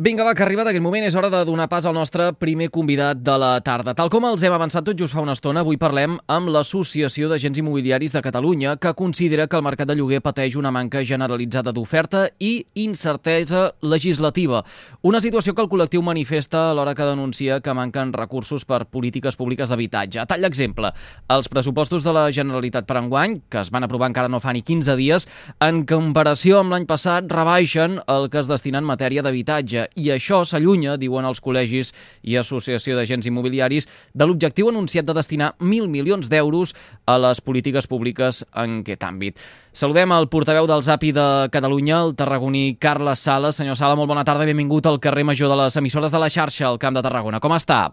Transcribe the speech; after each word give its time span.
Vinga, 0.00 0.22
va, 0.22 0.30
que 0.30 0.44
arriba 0.44 0.62
d'aquest 0.62 0.78
moment 0.78 1.02
és 1.02 1.16
hora 1.18 1.26
de 1.26 1.40
donar 1.42 1.64
pas 1.66 1.82
al 1.82 1.96
nostre 1.96 2.28
primer 2.38 2.68
convidat 2.70 3.18
de 3.18 3.32
la 3.34 3.56
tarda. 3.66 3.96
Tal 3.98 4.06
com 4.14 4.22
els 4.28 4.44
hem 4.46 4.52
avançat 4.54 4.84
tot 4.86 4.94
just 4.94 5.10
fa 5.10 5.24
una 5.24 5.32
estona, 5.34 5.64
avui 5.66 5.74
parlem 5.74 6.12
amb 6.30 6.52
l'Associació 6.54 7.26
d'Agents 7.26 7.58
Immobiliaris 7.58 8.14
de 8.14 8.22
Catalunya, 8.22 8.76
que 8.78 8.92
considera 8.94 9.48
que 9.50 9.58
el 9.58 9.64
mercat 9.66 9.90
de 9.90 9.96
lloguer 9.98 10.20
pateix 10.22 10.54
una 10.54 10.70
manca 10.70 11.02
generalitzada 11.02 11.72
d'oferta 11.74 12.28
i 12.38 12.60
incertesa 12.78 13.72
legislativa. 13.82 14.60
Una 15.02 15.18
situació 15.18 15.56
que 15.58 15.64
el 15.66 15.70
col·lectiu 15.72 16.06
manifesta 16.06 16.68
a 16.68 16.78
l'hora 16.78 16.94
que 16.94 17.10
denuncia 17.10 17.58
que 17.58 17.74
manquen 17.74 18.14
recursos 18.14 18.62
per 18.62 18.84
polítiques 18.86 19.34
públiques 19.34 19.74
d'habitatge. 19.74 20.22
A 20.22 20.28
tall 20.30 20.46
d'exemple, 20.46 20.92
els 21.26 21.50
pressupostos 21.50 22.06
de 22.06 22.14
la 22.14 22.28
Generalitat 22.30 22.86
per 22.86 23.00
enguany, 23.02 23.40
que 23.50 23.64
es 23.66 23.74
van 23.74 23.90
aprovar 23.90 24.12
encara 24.14 24.30
no 24.30 24.38
fa 24.38 24.54
ni 24.54 24.62
15 24.62 24.94
dies, 24.94 25.26
en 25.58 25.82
comparació 25.90 26.62
amb 26.62 26.76
l'any 26.76 26.86
passat, 26.86 27.26
rebaixen 27.34 27.98
el 28.06 28.30
que 28.30 28.44
es 28.44 28.54
destina 28.54 28.78
en 28.78 28.86
matèria 28.94 29.26
d'habitatge 29.26 29.87
i 29.96 30.10
això 30.14 30.42
s'allunya, 30.44 30.96
diuen 31.00 31.26
els 31.28 31.40
col·legis 31.44 31.92
i 32.22 32.36
associació 32.36 32.96
d'agents 32.98 33.28
immobiliaris, 33.30 33.88
de 34.14 34.26
l'objectiu 34.26 34.68
anunciat 34.68 35.06
de 35.08 35.14
destinar 35.16 35.54
1.000 35.60 35.88
milions 35.92 36.28
d'euros 36.28 36.74
a 37.06 37.18
les 37.18 37.40
polítiques 37.40 37.86
públiques 37.86 38.44
en 38.54 38.80
aquest 38.82 39.04
àmbit. 39.08 39.38
Saludem 39.72 40.12
el 40.12 40.28
portaveu 40.28 40.66
del 40.66 40.82
ZAPI 40.82 41.12
de 41.12 41.28
Catalunya, 41.54 42.02
el 42.02 42.16
tarragoní 42.18 42.76
Carles 42.80 43.22
Sala. 43.24 43.52
Senyor 43.52 43.76
Sala, 43.76 43.96
molt 43.96 44.10
bona 44.10 44.24
tarda, 44.24 44.48
benvingut 44.48 44.86
al 44.86 45.00
carrer 45.00 45.24
Major 45.24 45.48
de 45.52 45.60
les 45.62 45.76
emissores 45.76 46.12
de 46.12 46.18
la 46.18 46.30
xarxa 46.30 46.66
al 46.68 46.78
Camp 46.78 46.96
de 46.98 47.04
Tarragona. 47.04 47.40
Com 47.40 47.54
està? 47.56 47.88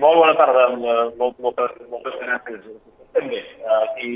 Molt 0.00 0.16
bona 0.16 0.34
tarda, 0.38 0.68
molt, 0.76 1.38
moltes, 1.40 1.74
moltes 1.92 2.14
gràcies. 2.22 2.68
També, 3.12 3.40
aquí 3.82 4.10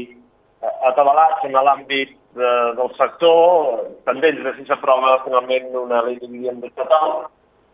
atabalats 0.90 1.44
en 1.46 1.56
l'àmbit 1.56 2.14
de, 2.34 2.50
del 2.78 2.90
sector, 2.98 3.84
pendents 4.08 4.42
de 4.44 4.52
si 4.56 4.66
s'aprova 4.68 5.20
finalment 5.24 5.70
una 5.78 6.02
llei 6.06 6.18
de 6.22 6.30
vivenda 6.30 6.70
estatal 6.70 7.26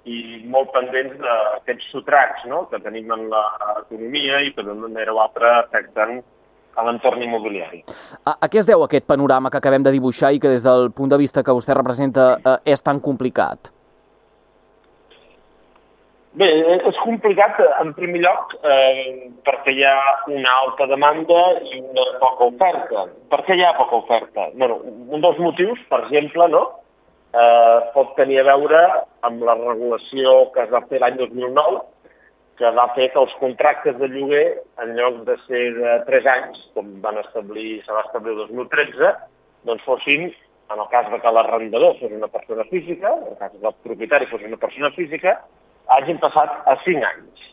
i 0.09 0.43
molt 0.48 0.73
pendents 0.73 1.17
d'aquests 1.21 1.91
sotracs 1.93 2.47
no? 2.48 2.67
que 2.71 2.81
tenim 2.84 3.11
en 3.12 3.27
l'economia 3.33 4.41
i 4.45 4.53
que 4.56 4.64
d'una 4.64 4.89
manera 4.89 5.14
o 5.14 5.20
altra 5.23 5.59
afecten 5.61 6.20
a 6.77 6.84
l'entorn 6.87 7.23
immobiliari. 7.23 7.83
A, 8.25 8.37
a 8.39 8.48
què 8.48 8.61
es 8.62 8.69
deu 8.69 8.84
aquest 8.84 9.07
panorama 9.11 9.51
que 9.51 9.59
acabem 9.61 9.84
de 9.84 9.92
dibuixar 9.92 10.33
i 10.33 10.41
que 10.41 10.53
des 10.53 10.64
del 10.64 10.91
punt 10.97 11.12
de 11.12 11.19
vista 11.20 11.45
que 11.45 11.57
vostè 11.57 11.77
representa 11.77 12.33
eh, 12.39 12.57
és 12.73 12.83
tan 12.86 13.03
complicat? 13.05 13.73
Bé, 16.39 16.47
és 16.86 16.98
complicat, 17.03 17.56
en 17.83 17.89
primer 17.97 18.20
lloc, 18.23 18.53
eh, 18.62 19.31
perquè 19.42 19.73
hi 19.75 19.83
ha 19.83 19.97
una 20.31 20.53
alta 20.62 20.86
demanda 20.86 21.41
i 21.67 21.81
una 21.81 22.05
poca 22.20 22.47
oferta. 22.47 23.09
Per 23.33 23.41
què 23.48 23.56
hi 23.59 23.64
ha 23.67 23.73
poca 23.75 23.98
oferta? 23.98 24.47
Bueno, 24.55 24.77
un 24.86 25.25
dels 25.25 25.41
motius, 25.42 25.81
per 25.91 26.05
exemple, 26.05 26.47
no? 26.53 26.62
eh, 27.34 27.78
pot 27.95 28.14
tenir 28.19 28.41
a 28.41 28.47
veure 28.51 28.83
amb 29.27 29.42
la 29.47 29.56
regulació 29.58 30.51
que 30.55 30.64
es 30.64 30.70
va 30.75 30.84
fer 30.91 31.01
l'any 31.03 31.19
2009, 31.20 31.81
que 32.61 32.70
va 32.77 32.86
fer 32.97 33.08
que 33.12 33.20
els 33.23 33.34
contractes 33.41 33.97
de 33.98 34.08
lloguer, 34.12 34.45
en 34.84 34.95
lloc 34.98 35.23
de 35.28 35.36
ser 35.47 35.62
de 35.78 35.97
3 36.08 36.31
anys, 36.34 36.61
com 36.77 36.92
van 37.05 37.19
establir, 37.23 37.81
se 37.86 37.97
va 37.97 38.05
establir 38.06 38.36
el 38.36 38.42
2013, 38.45 39.14
doncs 39.69 39.86
fossin, 39.86 40.28
en 40.70 40.78
el 40.78 40.91
cas 40.92 41.08
de 41.11 41.19
que 41.19 41.33
l'arrendador 41.34 41.97
fos 41.98 42.12
una 42.14 42.28
persona 42.31 42.67
física, 42.70 43.14
en 43.17 43.33
el 43.33 43.39
cas 43.39 43.56
que 43.56 43.67
el 43.67 43.81
propietari 43.86 44.28
fos 44.31 44.45
una 44.47 44.61
persona 44.61 44.91
física, 44.95 45.41
hagin 45.89 46.19
passat 46.23 46.53
a 46.67 46.77
5 46.84 47.05
anys. 47.05 47.48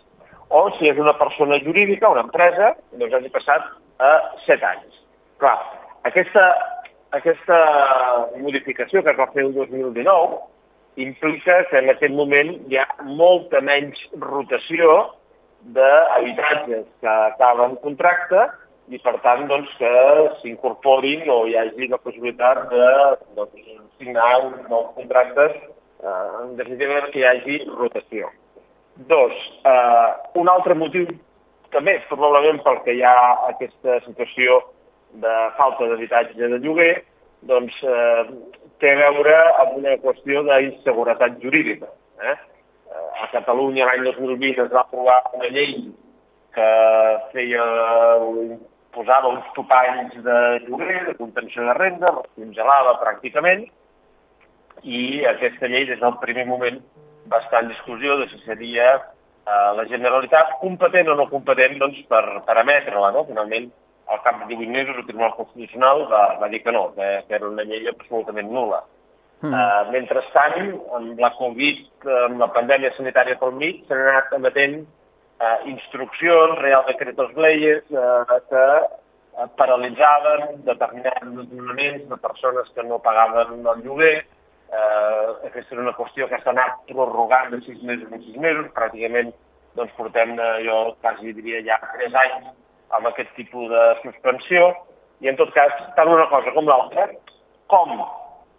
O 0.50 0.70
si 0.78 0.88
és 0.88 1.00
una 1.00 1.14
persona 1.20 1.60
jurídica, 1.64 2.10
una 2.10 2.24
empresa, 2.24 2.74
doncs 2.94 3.14
hagi 3.14 3.32
passat 3.34 3.66
a 4.00 4.12
7 4.46 4.68
anys. 4.70 5.00
Clar, 5.42 5.58
aquesta, 6.10 6.46
aquesta 7.18 7.58
modificació 8.42 9.04
que 9.04 9.14
es 9.14 9.20
va 9.20 9.32
fer 9.34 9.46
el 9.46 9.54
2019 9.56 10.40
implica 10.98 11.60
que 11.70 11.78
en 11.78 11.92
aquest 11.94 12.14
moment 12.18 12.56
hi 12.72 12.80
ha 12.82 12.88
molta 13.06 13.62
menys 13.62 14.00
rotació 14.22 14.96
d'habitatges 15.76 16.88
que 17.02 17.12
acaben 17.12 17.76
contracte 17.84 18.48
i 18.88 19.00
per 19.04 19.18
tant 19.24 19.46
doncs, 19.50 19.70
que 19.78 19.92
s'incorporin 20.42 21.28
o 21.30 21.42
hi 21.48 21.58
hagi 21.60 21.90
la 21.92 22.00
possibilitat 22.02 22.64
de 22.72 22.86
doncs, 23.36 23.66
signar 24.00 24.32
nous 24.70 24.94
contractes 24.96 25.58
en 26.44 26.56
definitiva 26.58 27.08
que 27.12 27.22
hi 27.22 27.26
hagi 27.30 27.60
rotació. 27.70 28.32
Dos, 29.10 29.34
eh, 29.64 30.10
un 30.42 30.50
altre 30.50 30.76
motiu 30.76 31.08
també 31.74 31.98
probablement 32.10 32.62
perquè 32.66 32.96
hi 32.98 33.04
ha 33.06 33.18
aquesta 33.52 34.00
situació 34.06 34.62
de 35.22 35.36
falta 35.58 35.88
d'habitatge 35.90 36.50
de 36.54 36.60
lloguer, 36.64 37.04
doncs 37.50 37.76
eh, 37.84 38.24
té 38.82 38.94
a 38.94 39.12
veure 39.12 39.36
amb 39.64 39.78
una 39.80 39.96
qüestió 40.02 40.44
d'inseguretat 40.48 41.40
jurídica. 41.44 41.90
Eh? 42.22 42.36
A 43.22 43.28
Catalunya 43.32 43.86
l'any 43.86 44.04
2020 44.06 44.64
es 44.66 44.74
va 44.74 44.84
aprovar 44.86 45.20
una 45.38 45.50
llei 45.54 45.76
que 46.58 46.68
feia, 47.34 47.66
posava 48.96 49.30
uns 49.30 49.50
topalls 49.54 50.16
de 50.26 50.38
lloguer, 50.66 51.04
de 51.10 51.16
contenció 51.20 51.66
de 51.68 51.76
renda, 51.78 52.14
els 52.14 52.32
congelava 52.38 52.96
pràcticament, 53.04 53.68
i 54.88 55.26
aquesta 55.28 55.68
llei 55.68 55.86
des 55.90 56.00
del 56.00 56.16
primer 56.24 56.46
moment 56.48 56.80
va 57.32 57.42
estar 57.44 57.64
en 57.64 57.74
discussió 57.74 58.18
de 58.18 58.30
si 58.32 58.40
seria 58.46 58.94
eh, 58.96 59.72
la 59.80 59.86
Generalitat 59.90 60.58
competent 60.62 61.12
o 61.12 61.18
no 61.20 61.28
competent 61.32 61.78
doncs, 61.82 62.00
per, 62.12 62.24
per 62.48 62.58
emetre-la. 62.64 63.12
No? 63.16 63.26
Finalment, 63.28 63.70
al 64.08 64.22
cap 64.24 64.40
de 64.40 64.54
18 64.54 64.72
mesos, 64.72 64.96
el 64.96 65.08
Tribunal 65.08 65.36
Constitucional 65.36 66.06
va, 66.12 66.22
va 66.42 66.48
dir 66.52 66.62
que 66.64 66.72
no, 66.72 66.94
que, 66.96 67.08
que 67.28 67.36
era 67.36 67.50
una 67.50 67.66
llei 67.68 67.90
absolutament 67.92 68.52
nula. 68.54 68.84
Mm. 69.42 69.54
Uh, 69.54 69.82
mentrestant, 69.94 70.72
amb 70.98 71.20
la 71.22 71.34
Covid, 71.38 71.84
amb 72.24 72.40
la 72.42 72.48
pandèmia 72.56 72.94
sanitària 72.96 73.38
pel 73.38 73.54
mig, 73.60 73.84
s'han 73.86 74.06
anat 74.08 74.32
emetent 74.40 74.80
uh, 74.82 75.60
instruccions, 75.70 76.56
real 76.64 76.88
decretos 76.88 77.36
leyes, 77.38 77.84
uh, 77.92 78.40
que 78.50 78.64
uh, 78.80 79.46
paralitzaven 79.60 80.64
determinats 80.66 81.28
desnonaments 81.28 82.08
de 82.10 82.18
persones 82.24 82.74
que 82.74 82.88
no 82.88 83.04
pagaven 83.04 83.62
el 83.62 83.86
lloguer, 83.86 84.16
Eh, 84.68 85.28
aquesta 85.48 85.76
és 85.76 85.80
una 85.80 85.94
qüestió 85.96 86.26
que 86.28 86.38
s'ha 86.42 86.52
anat 86.52 86.82
prorrogant 86.90 87.54
de 87.54 87.62
sis 87.64 87.80
mesos 87.88 88.12
en 88.12 88.24
sis 88.26 88.36
mesos, 88.44 88.68
pràcticament 88.76 89.32
doncs, 89.80 89.94
portem, 89.96 90.34
eh, 90.36 90.48
jo 90.66 90.80
quasi 91.00 91.32
diria 91.38 91.62
ja 91.64 91.78
tres 91.94 92.18
anys 92.24 92.50
amb 92.98 93.08
aquest 93.08 93.32
tipus 93.38 93.70
de 93.72 93.84
suspensió, 94.02 94.74
i 95.24 95.32
en 95.32 95.40
tot 95.40 95.54
cas, 95.56 95.72
tant 95.96 96.12
una 96.12 96.28
cosa 96.34 96.52
com 96.56 96.68
l'altra, 96.68 97.08
com 97.72 97.96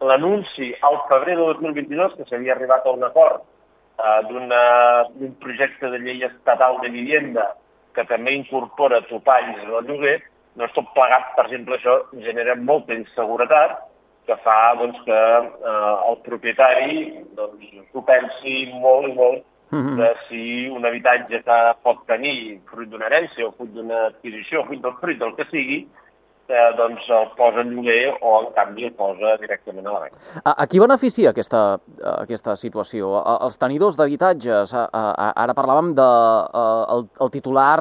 l'anunci 0.09 0.71
al 0.89 0.97
febrer 1.11 1.37
de 1.37 1.51
2022 1.61 2.17
que 2.17 2.27
s'havia 2.31 2.55
arribat 2.57 2.87
a 2.87 2.97
un 2.97 3.05
acord 3.05 3.45
eh, 3.45 4.21
d'un 4.31 5.37
projecte 5.45 5.93
de 5.93 6.01
llei 6.07 6.25
estatal 6.25 6.81
de 6.81 6.89
vivienda 6.95 7.51
que 7.93 8.07
també 8.09 8.33
incorpora 8.33 9.03
topalls 9.11 9.61
del 9.61 9.93
lloguer, 9.93 10.23
doncs 10.57 10.73
tot 10.73 10.89
plegat, 10.97 11.35
per 11.37 11.45
exemple, 11.51 11.77
això 11.77 12.01
genera 12.25 12.57
molta 12.57 12.97
inseguretat 12.97 13.77
que 14.28 14.37
fa 14.44 14.75
doncs, 14.78 14.99
que 15.06 15.19
eh, 15.19 15.94
el 16.11 16.19
propietari 16.27 16.99
doncs, 17.39 17.71
s'ho 17.93 18.03
pensi 18.09 18.59
molt 18.75 19.09
i 19.09 19.15
molt 19.16 19.44
mm 19.71 19.81
-hmm. 19.81 19.97
de 20.00 20.11
si 20.28 20.43
un 20.69 20.84
habitatge 20.84 21.43
que 21.49 21.59
pot 21.83 22.05
tenir 22.06 22.61
fruit 22.71 22.91
d'una 22.91 23.09
herència 23.09 23.47
o 23.47 23.55
fruit 23.56 23.72
d'una 23.72 24.06
adquisició, 24.11 24.65
fruit 24.65 24.83
del 24.83 24.97
fruit 25.00 25.19
del 25.19 25.34
que 25.37 25.49
sigui, 25.50 25.87
eh, 26.49 26.71
doncs 26.79 27.09
el 27.13 27.29
posa 27.37 27.63
en 27.63 27.75
lloguer 27.77 28.15
o 28.21 28.35
en 28.41 28.49
canvi 28.57 28.89
el 28.89 28.95
posa 28.97 29.37
directament 29.41 29.87
a 29.87 29.95
la 29.95 30.01
venda. 30.07 30.23
A, 30.43 30.55
a 30.65 30.67
qui 30.71 30.81
beneficia 30.83 31.33
aquesta, 31.35 31.63
aquesta 32.15 32.57
situació? 32.57 33.13
A, 33.21 33.37
els 33.47 33.61
tenidors 33.61 33.99
d'habitatges? 34.01 34.75
Ara 34.75 35.57
parlàvem 35.59 35.93
de 35.99 36.09
el, 36.97 37.07
el 37.25 37.33
titular 37.35 37.77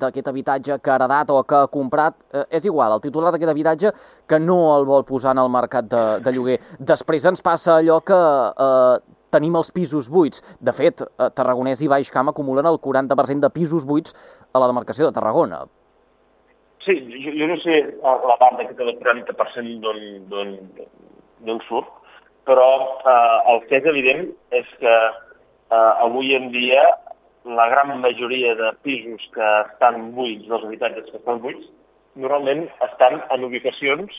d'aquest 0.00 0.32
habitatge 0.32 0.80
que 0.80 0.92
ha 0.92 0.98
heredat 0.98 1.30
o 1.30 1.42
que 1.44 1.62
ha 1.62 1.70
comprat. 1.72 2.18
És 2.48 2.66
igual, 2.68 2.96
el 2.96 3.04
titular 3.04 3.32
d'aquest 3.34 3.52
habitatge 3.52 3.94
que 4.28 4.40
no 4.40 4.60
el 4.76 4.88
vol 4.88 5.06
posar 5.08 5.36
en 5.36 5.44
el 5.44 5.52
mercat 5.52 5.88
de, 5.90 6.04
de 6.24 6.34
lloguer. 6.34 6.60
Després 6.78 7.26
ens 7.28 7.42
passa 7.44 7.78
allò 7.78 8.00
que 8.06 8.16
eh, 8.16 9.00
tenim 9.30 9.56
els 9.58 9.70
pisos 9.74 10.10
buits. 10.10 10.42
De 10.60 10.72
fet, 10.74 11.04
Tarragonès 11.36 11.82
i 11.84 11.90
Baix 11.90 12.10
Camp 12.10 12.32
acumulen 12.32 12.66
el 12.66 12.80
40% 12.82 13.46
de 13.46 13.52
pisos 13.54 13.86
buits 13.86 14.16
a 14.52 14.62
la 14.62 14.70
demarcació 14.70 15.06
de 15.06 15.14
Tarragona. 15.14 15.64
Sí, 16.84 16.94
jo, 17.24 17.32
jo 17.36 17.46
no 17.50 17.56
sé 17.60 17.82
la 18.00 18.36
part 18.40 18.56
d'aquest 18.56 18.78
del 18.80 18.94
40% 19.02 19.90
d'on 20.32 21.60
surt, 21.66 21.90
però 22.48 22.68
eh, 23.04 23.38
el 23.52 23.60
que 23.68 23.80
és 23.82 23.88
evident 23.90 24.30
és 24.56 24.70
que 24.80 24.94
eh, 24.94 25.92
avui 26.06 26.32
en 26.38 26.48
dia 26.54 26.82
la 27.44 27.68
gran 27.68 27.92
majoria 28.00 28.54
de 28.56 28.72
pisos 28.86 29.28
que 29.34 29.50
estan 29.66 30.10
buits, 30.16 30.48
dels 30.48 30.64
habitatges 30.64 31.10
que 31.10 31.20
estan 31.20 31.40
buits, 31.44 31.68
normalment 32.16 32.66
estan 32.88 33.20
en 33.28 33.44
ubicacions 33.44 34.16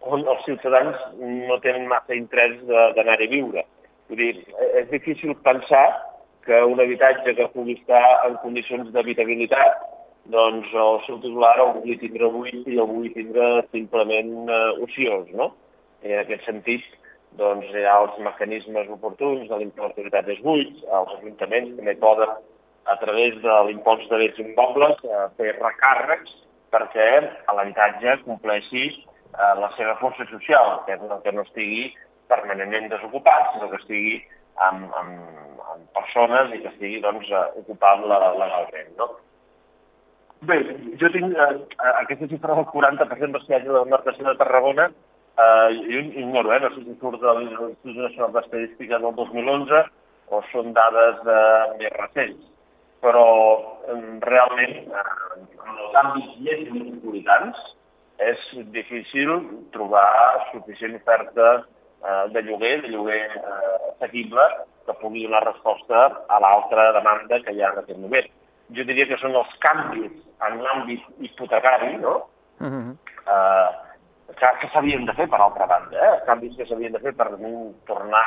on 0.00 0.24
els 0.24 0.44
ciutadans 0.46 0.96
no 1.20 1.58
tenen 1.60 1.88
massa 1.90 2.16
interès 2.16 2.56
d'anar-hi 2.96 3.28
a 3.28 3.32
viure. 3.32 3.64
Vull 4.08 4.20
dir, 4.22 4.34
és 4.80 4.88
difícil 4.92 5.34
pensar 5.44 5.86
que 6.46 6.64
un 6.64 6.80
habitatge 6.80 7.34
que 7.36 7.48
pugui 7.52 7.76
estar 7.76 8.02
en 8.24 8.38
condicions 8.40 8.88
d'habitabilitat 8.94 9.82
doncs 10.32 10.68
el 10.74 11.00
seu 11.06 11.18
titular 11.22 11.56
el 11.62 11.72
vulgui 11.78 11.96
tindre 12.02 12.28
buit 12.34 12.66
i 12.68 12.76
el 12.76 12.88
vulgui 12.90 13.14
tindre 13.16 13.48
simplement 13.72 14.50
eh, 14.52 14.84
ociós, 14.84 15.28
no? 15.40 15.50
I 16.04 16.14
en 16.14 16.22
aquest 16.22 16.44
sentit, 16.46 16.84
doncs 17.40 17.68
hi 17.72 17.84
ha 17.86 17.96
els 18.02 18.18
mecanismes 18.24 18.90
oportuns 18.92 19.48
de 19.48 19.58
l'impost 19.60 19.96
d'habitatges 19.96 20.42
buits, 20.44 20.82
els 20.84 21.14
ajuntaments 21.16 21.76
també 21.78 21.94
poden, 22.02 22.34
a 22.88 22.96
través 23.00 23.36
de 23.44 23.54
l'impost 23.68 24.08
de 24.10 24.20
béns 24.22 24.40
immobles, 24.44 25.00
eh, 25.04 25.24
fer 25.40 25.54
recàrrecs 25.56 26.34
perquè 26.72 27.08
l'habitatge 27.56 28.18
compleixi 28.26 28.84
eh, 28.88 29.54
la 29.62 29.70
seva 29.76 29.96
funció 30.02 30.28
social, 30.32 30.82
que, 30.86 30.98
no, 31.04 31.20
que 31.24 31.32
no 31.32 31.44
estigui 31.48 31.88
permanentment 32.28 32.90
desocupat, 32.92 33.54
sinó 33.54 33.70
que 33.72 33.80
estigui 33.80 34.18
amb, 34.68 34.92
amb, 35.00 35.64
amb 35.72 35.88
persones 35.96 36.52
i 36.52 36.60
que 36.60 36.72
estigui 36.74 37.00
doncs, 37.04 37.32
eh, 37.32 37.46
ocupat 37.62 38.04
legalment. 38.04 38.92
No? 39.00 39.08
Bé, 40.46 40.56
jo 41.00 41.08
tinc 41.10 41.32
eh, 41.34 41.46
aquesta 41.98 42.28
xifra 42.30 42.54
del 42.54 42.66
40% 42.70 43.34
dels 43.34 43.46
peatges 43.48 43.66
de 43.66 43.74
la 43.74 43.80
demarcació 43.82 44.26
de 44.28 44.36
Tarragona, 44.38 44.84
eh, 45.34 45.70
jo 45.78 46.02
ignoro, 46.22 46.52
eh, 46.54 46.60
no 46.62 46.70
sé 46.74 46.84
si 46.84 46.94
surt 47.00 47.18
de 47.24 47.34
l'Institut 47.40 47.98
Nacional 48.04 48.36
d'Estadística 48.36 49.00
del 49.02 49.16
2011 49.18 49.82
o 50.30 50.42
són 50.52 50.70
dades 50.76 51.26
eh, 51.26 51.64
més 51.80 51.96
recents, 51.96 52.46
però 53.02 53.26
eh, 53.90 53.98
realment 54.28 54.78
eh, 54.78 55.04
en 55.42 55.82
els 55.86 56.00
àmbits 56.04 56.38
més 56.46 56.64
metropolitans 56.70 57.66
és 58.30 58.48
difícil 58.78 59.34
trobar 59.74 60.06
suficient 60.52 60.94
oferta 61.02 61.52
eh, 61.58 62.24
de 62.34 62.46
lloguer, 62.46 62.76
de 62.86 62.94
lloguer 62.94 63.24
eh, 63.26 63.76
assequible, 63.90 64.46
que 64.86 65.00
pugui 65.02 65.26
donar 65.26 65.48
resposta 65.50 66.10
a 66.30 66.42
l'altra 66.46 66.92
demanda 66.94 67.42
que 67.42 67.58
hi 67.58 67.64
ha 67.64 67.74
en 67.74 67.82
aquest 67.82 68.06
moment. 68.06 68.36
Jo 68.76 68.84
diria 68.84 69.06
que 69.08 69.16
són 69.20 69.36
els 69.38 69.52
canvis 69.64 70.12
en 70.46 70.58
l'àmbit 70.62 71.04
hipotecari, 71.24 71.96
no? 72.02 72.28
Uh 72.60 72.66
-huh. 72.66 72.96
eh, 73.34 73.70
que, 74.36 74.46
que 74.60 74.68
s'havien 74.72 75.06
de 75.06 75.14
fer, 75.14 75.28
per 75.28 75.40
altra 75.40 75.66
banda, 75.66 75.96
eh? 75.96 76.20
canvis 76.26 76.56
que 76.56 76.66
s'havien 76.66 76.92
de 76.92 77.00
fer 77.00 77.14
per 77.16 77.30
no 77.38 77.72
tornar, 77.86 78.26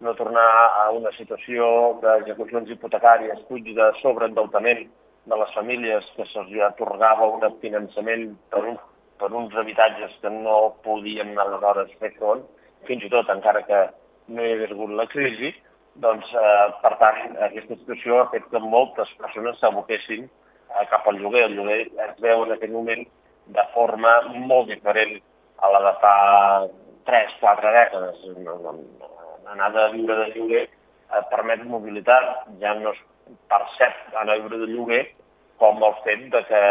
no 0.00 0.14
tornar 0.14 0.46
a 0.84 0.90
una 0.90 1.10
situació 1.12 1.98
d'execucions 2.02 2.70
hipotecàries, 2.70 3.42
fuig 3.48 3.64
de 3.74 3.90
sobreendeutament 4.02 4.86
de 5.30 5.36
les 5.36 5.52
famílies 5.54 6.06
que 6.16 6.26
se'ls 6.32 6.54
atorgava 6.68 7.26
un 7.26 7.58
finançament 7.60 8.36
per, 8.50 8.64
un, 8.64 8.78
per 9.18 9.32
uns 9.32 9.56
habitatges 9.56 10.16
que 10.22 10.30
no 10.30 10.76
podien 10.86 11.36
aleshores 11.38 11.92
fer 12.00 12.14
front, 12.18 12.46
fins 12.88 13.04
i 13.04 13.10
tot 13.12 13.28
encara 13.28 13.62
que 13.68 13.80
no 14.28 14.44
hi 14.44 14.54
hagués 14.54 14.72
hagut 14.72 14.94
la 14.96 15.06
crisi, 15.10 15.52
doncs, 15.94 16.28
eh, 16.34 16.66
per 16.82 16.94
tant, 17.00 17.36
aquesta 17.46 17.76
situació 17.76 18.20
ha 18.20 18.28
fet 18.30 18.46
que 18.50 18.62
moltes 18.62 19.10
persones 19.18 19.58
s'aboquessin 19.60 20.26
eh, 20.26 20.84
cap 20.90 21.06
al 21.08 21.18
lloguer. 21.18 21.46
El 21.48 21.56
lloguer 21.58 21.80
es 22.06 22.20
veu 22.22 22.44
en 22.44 22.54
aquest 22.54 22.72
moment 22.72 23.06
de 23.50 23.64
forma 23.74 24.12
molt 24.36 24.70
diferent 24.70 25.16
a 25.58 25.70
la 25.74 25.80
de 25.88 25.94
fa 26.02 26.16
3-4 27.10 27.72
dècades. 27.78 28.22
Anar 29.50 29.72
de 29.74 29.86
viure 29.96 30.18
de 30.22 30.28
lloguer 30.34 30.66
eh, 30.66 31.22
permet 31.32 31.64
mobilitat, 31.66 32.46
ja 32.62 32.74
no 32.78 32.94
es 32.94 33.02
percep 33.50 34.14
anar 34.14 34.36
a 34.36 34.44
viure 34.44 34.60
de 34.62 34.70
lloguer 34.70 35.02
com 35.60 35.82
el 35.84 35.96
fet 36.06 36.22
de 36.32 36.40
que 36.48 36.62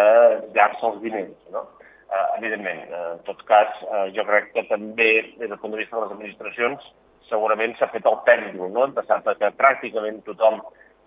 llança 0.55 0.87
els 0.89 1.03
diners. 1.03 1.35
No? 1.53 1.67
Eh, 2.09 2.25
evidentment, 2.39 2.79
eh, 2.89 3.11
en 3.13 3.19
tot 3.27 3.43
cas, 3.45 3.69
eh, 3.85 4.07
jo 4.15 4.25
crec 4.25 4.49
que 4.55 4.63
també, 4.71 5.11
des 5.37 5.49
del 5.49 5.59
punt 5.61 5.75
de 5.75 5.77
vista 5.83 5.95
de 5.95 6.01
les 6.01 6.15
administracions, 6.15 6.87
segurament 7.29 7.75
s'ha 7.77 7.89
fet 7.93 8.05
el 8.09 8.19
pèndol, 8.27 8.71
no? 8.73 8.85
hem 8.85 8.95
passat 8.97 9.27
que 9.39 9.51
pràcticament 9.59 10.21
tothom 10.27 10.59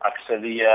accedia 0.02 0.72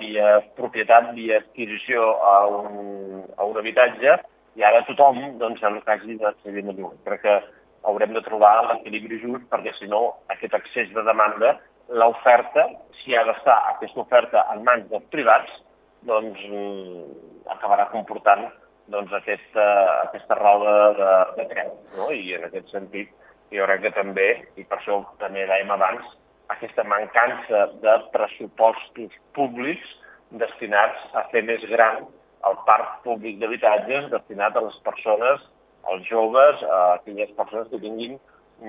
via 0.00 0.38
propietat, 0.58 1.12
via 1.14 1.38
adquisició 1.42 2.14
a 2.26 2.38
un, 2.50 3.26
a 3.36 3.46
un 3.46 3.60
habitatge, 3.60 4.16
i 4.54 4.62
ara 4.62 4.84
tothom 4.88 5.20
doncs, 5.38 5.60
cas 5.86 6.02
d'accedir 6.06 6.64
a 6.64 6.72
lloguer. 6.72 6.98
Crec 7.06 7.22
que 7.22 7.36
haurem 7.84 8.14
de 8.14 8.22
trobar 8.24 8.54
l'equilibri 8.70 9.20
just 9.22 9.46
perquè 9.52 9.74
si 9.78 9.88
no 9.90 10.02
aquest 10.34 10.54
accés 10.54 10.92
de 10.94 11.02
demanda, 11.06 11.58
l'oferta, 11.88 12.68
si 13.02 13.14
ha 13.14 13.24
d'estar 13.28 13.56
aquesta 13.74 14.00
oferta 14.00 14.46
en 14.54 14.62
mans 14.64 14.86
dels 14.90 15.04
privats, 15.12 15.50
doncs 16.08 16.40
mm, 16.48 17.02
acabarà 17.56 17.90
comportant 17.92 18.46
doncs, 18.92 19.12
aquesta, 19.16 19.66
aquesta 20.04 20.36
roda 20.38 20.72
de, 20.98 21.12
de 21.38 21.46
creu. 21.52 21.76
No? 21.98 22.08
I 22.12 22.34
en 22.38 22.48
aquest 22.48 22.72
sentit 22.72 23.12
jo 23.52 23.66
crec 23.68 23.82
que 23.84 23.94
també, 23.96 24.28
i 24.56 24.64
per 24.64 24.78
això 24.78 25.02
també 25.20 25.46
dèiem 25.50 25.70
abans, 25.74 26.06
aquesta 26.52 26.84
mancança 26.84 27.66
de 27.82 27.94
pressupostos 28.12 29.14
públics 29.36 29.94
destinats 30.30 31.00
a 31.14 31.24
fer 31.32 31.44
més 31.46 31.64
gran 31.70 32.04
el 32.48 32.56
parc 32.68 33.02
públic 33.04 33.38
d'habitatges 33.40 34.10
destinat 34.12 34.56
a 34.56 34.64
les 34.66 34.76
persones, 34.84 35.44
als 35.90 36.08
joves, 36.08 36.62
a 36.64 36.80
aquelles 36.96 37.30
persones 37.36 37.70
que 37.70 37.80
tinguin 37.80 38.18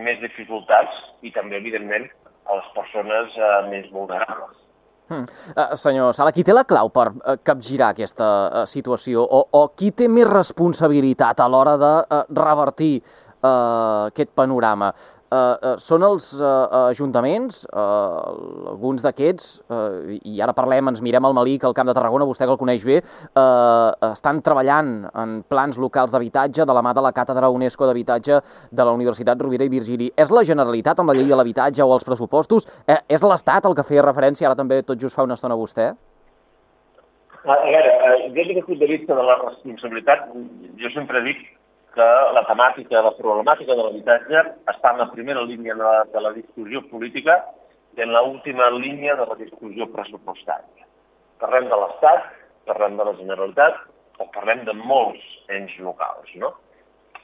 més 0.05 0.19
dificultats 0.21 1.01
i 1.23 1.31
també, 1.35 1.59
evidentment, 1.59 2.07
a 2.45 2.59
les 2.59 2.69
persones 2.75 3.35
eh, 3.39 3.49
més 3.71 3.89
vulnerables. 3.91 4.61
Hmm. 5.05 5.27
Uh, 5.53 5.75
senyor 5.77 6.15
Sala, 6.17 6.31
qui 6.33 6.41
té 6.41 6.53
la 6.53 6.63
clau 6.65 6.89
per 6.89 7.11
uh, 7.11 7.35
capgirar 7.45 7.91
aquesta 7.93 8.29
uh, 8.47 8.63
situació 8.65 9.21
o, 9.21 9.43
o 9.53 9.67
qui 9.77 9.91
té 9.93 10.07
més 10.09 10.25
responsabilitat 10.25 11.43
a 11.43 11.45
l'hora 11.45 11.75
de 11.77 11.91
uh, 12.01 12.23
revertir 12.33 13.03
aquest 13.43 14.31
panorama? 14.35 14.93
Uh, 15.25 15.57
uh, 15.57 15.71
són 15.81 16.03
els 16.05 16.27
uh, 16.37 16.91
ajuntaments, 16.91 17.63
uh, 17.73 18.69
alguns 18.69 19.01
d'aquests, 19.03 19.47
uh, 19.73 20.13
i 20.21 20.37
ara 20.43 20.53
parlem, 20.55 20.91
ens 20.91 21.01
mirem 21.03 21.25
al 21.25 21.33
Malic, 21.33 21.65
al 21.65 21.73
Camp 21.75 21.89
de 21.89 21.95
Tarragona, 21.97 22.27
vostè 22.29 22.45
que 22.45 22.53
el 22.53 22.59
coneix 22.61 22.85
bé, 22.85 22.99
uh, 23.01 24.11
estan 24.11 24.43
treballant 24.45 24.93
en 25.09 25.39
plans 25.49 25.79
locals 25.81 26.13
d'habitatge 26.13 26.67
de 26.69 26.77
la 26.77 26.85
mà 26.85 26.93
de 26.93 27.03
la 27.03 27.11
Càtedra 27.15 27.49
UNESCO 27.51 27.89
d'Habitatge 27.89 28.39
de 28.71 28.85
la 28.85 28.93
Universitat 28.93 29.41
Rovira 29.41 29.65
i 29.65 29.73
Virgili. 29.73 30.11
És 30.15 30.31
la 30.31 30.45
Generalitat 30.45 31.01
amb 31.01 31.11
la 31.11 31.17
llei 31.17 31.27
de 31.27 31.41
l'habitatge 31.41 31.83
o 31.83 31.97
els 31.97 32.05
pressupostos? 32.05 32.69
Uh, 32.85 33.01
és 33.09 33.25
l'Estat 33.25 33.65
el 33.65 33.75
que 33.75 33.87
feia 33.89 34.05
referència, 34.05 34.47
ara 34.47 34.61
també 34.61 34.83
tot 34.85 35.01
just 35.01 35.17
fa 35.17 35.25
una 35.25 35.35
estona 35.35 35.57
vostè? 35.57 35.89
A 37.45 37.59
veure, 37.65 37.91
des 38.33 38.47
d'aquest 38.47 38.69
punt 38.69 38.79
de 38.79 38.93
vista 38.93 39.17
de 39.17 39.25
la 39.25 39.41
responsabilitat, 39.41 40.29
jo 40.79 40.89
sempre 40.93 41.25
dic 41.25 41.43
que 41.95 42.07
la 42.35 42.43
temàtica, 42.49 43.01
la 43.01 43.13
problemàtica 43.17 43.75
de 43.75 43.83
l'habitatge 43.83 44.41
està 44.71 44.91
en 44.91 45.01
la 45.03 45.09
primera 45.13 45.43
línia 45.47 45.75
de 45.75 45.83
la, 45.83 46.03
de 46.11 46.23
la 46.23 46.33
discussió 46.35 46.81
política 46.91 47.39
i 47.95 48.03
en 48.03 48.11
l'última 48.11 48.67
línia 48.75 49.15
de 49.15 49.25
la 49.29 49.37
discussió 49.39 49.87
pressupostària. 49.93 50.85
Parlem 51.39 51.69
de 51.71 51.79
l'Estat, 51.79 52.27
parlem 52.67 52.99
de 52.99 53.07
la 53.07 53.15
Generalitat 53.19 53.81
o 54.19 54.27
parlem 54.35 54.63
de 54.67 54.75
molts 54.79 55.23
ens 55.51 55.73
locals, 55.83 56.31
no? 56.41 56.53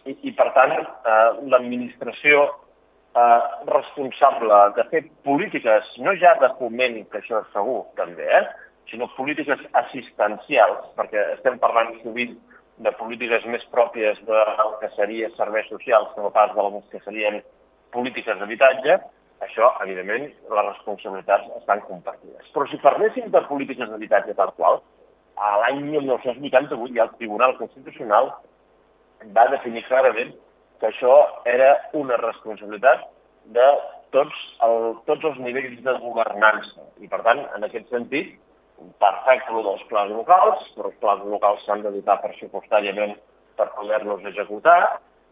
I, 0.07 0.15
i 0.27 0.31
per 0.35 0.50
tant, 0.56 0.73
eh, 0.73 1.29
l'administració 1.51 2.47
eh, 2.47 3.41
responsable 3.69 4.62
de 4.77 4.88
fer 4.89 5.03
polítiques, 5.27 5.91
no 6.01 6.15
ja 6.23 6.33
de 6.41 6.50
foment, 6.59 6.97
que 7.12 7.21
això 7.21 7.44
és 7.44 7.51
segur 7.53 7.83
també, 7.99 8.28
eh, 8.40 8.45
sinó 8.92 9.07
polítiques 9.16 9.59
assistencials, 9.83 10.90
perquè 10.97 11.21
estem 11.35 11.59
parlant 11.61 11.94
sovint 12.01 12.33
de 12.85 12.92
polítiques 12.97 13.45
més 13.54 13.64
pròpies 13.73 14.19
del 14.28 14.76
que 14.81 14.90
seria 14.95 15.30
serveis 15.38 15.68
socials 15.69 16.14
que 16.16 16.23
no 16.23 16.31
pas 16.33 16.54
del 16.56 16.80
que 16.92 17.02
serien 17.06 17.42
polítiques 17.94 18.40
d'habitatge, 18.40 18.97
això, 19.45 19.71
evidentment, 19.83 20.28
les 20.30 20.68
responsabilitats 20.69 21.50
estan 21.57 21.81
compartides. 21.88 22.50
Però 22.54 22.68
si 22.69 22.80
parléssim 22.81 23.31
de 23.33 23.42
polítiques 23.50 23.90
d'habitatge 23.90 24.35
tal 24.38 24.54
qual, 24.57 24.81
a 25.42 25.56
l'any 25.64 25.81
1988 25.88 26.95
ja 26.95 27.07
el 27.07 27.16
Tribunal 27.18 27.56
Constitucional 27.57 28.30
va 29.35 29.47
definir 29.54 29.83
clarament 29.88 30.35
que 30.81 30.90
això 30.90 31.16
era 31.50 31.73
una 31.97 32.18
responsabilitat 32.21 33.07
de 33.56 33.68
tots, 34.14 34.38
el, 34.66 34.78
tots 35.07 35.26
els 35.31 35.42
nivells 35.42 35.81
de 35.85 35.97
governança. 36.04 36.88
I, 37.02 37.09
per 37.09 37.21
tant, 37.26 37.42
en 37.56 37.66
aquest 37.68 37.90
sentit, 37.94 38.33
perfecte 39.02 39.54
el 39.54 39.64
dels 39.68 39.83
plans 39.90 40.14
locals, 40.16 40.66
però 40.76 40.90
els 40.90 41.00
plans 41.04 41.23
locals 41.33 41.64
s'han 41.66 41.83
de 41.85 41.94
dotar 41.95 42.19
pressupostàriament 42.23 43.16
per 43.59 43.69
poder-los 43.78 44.26
executar. 44.31 44.81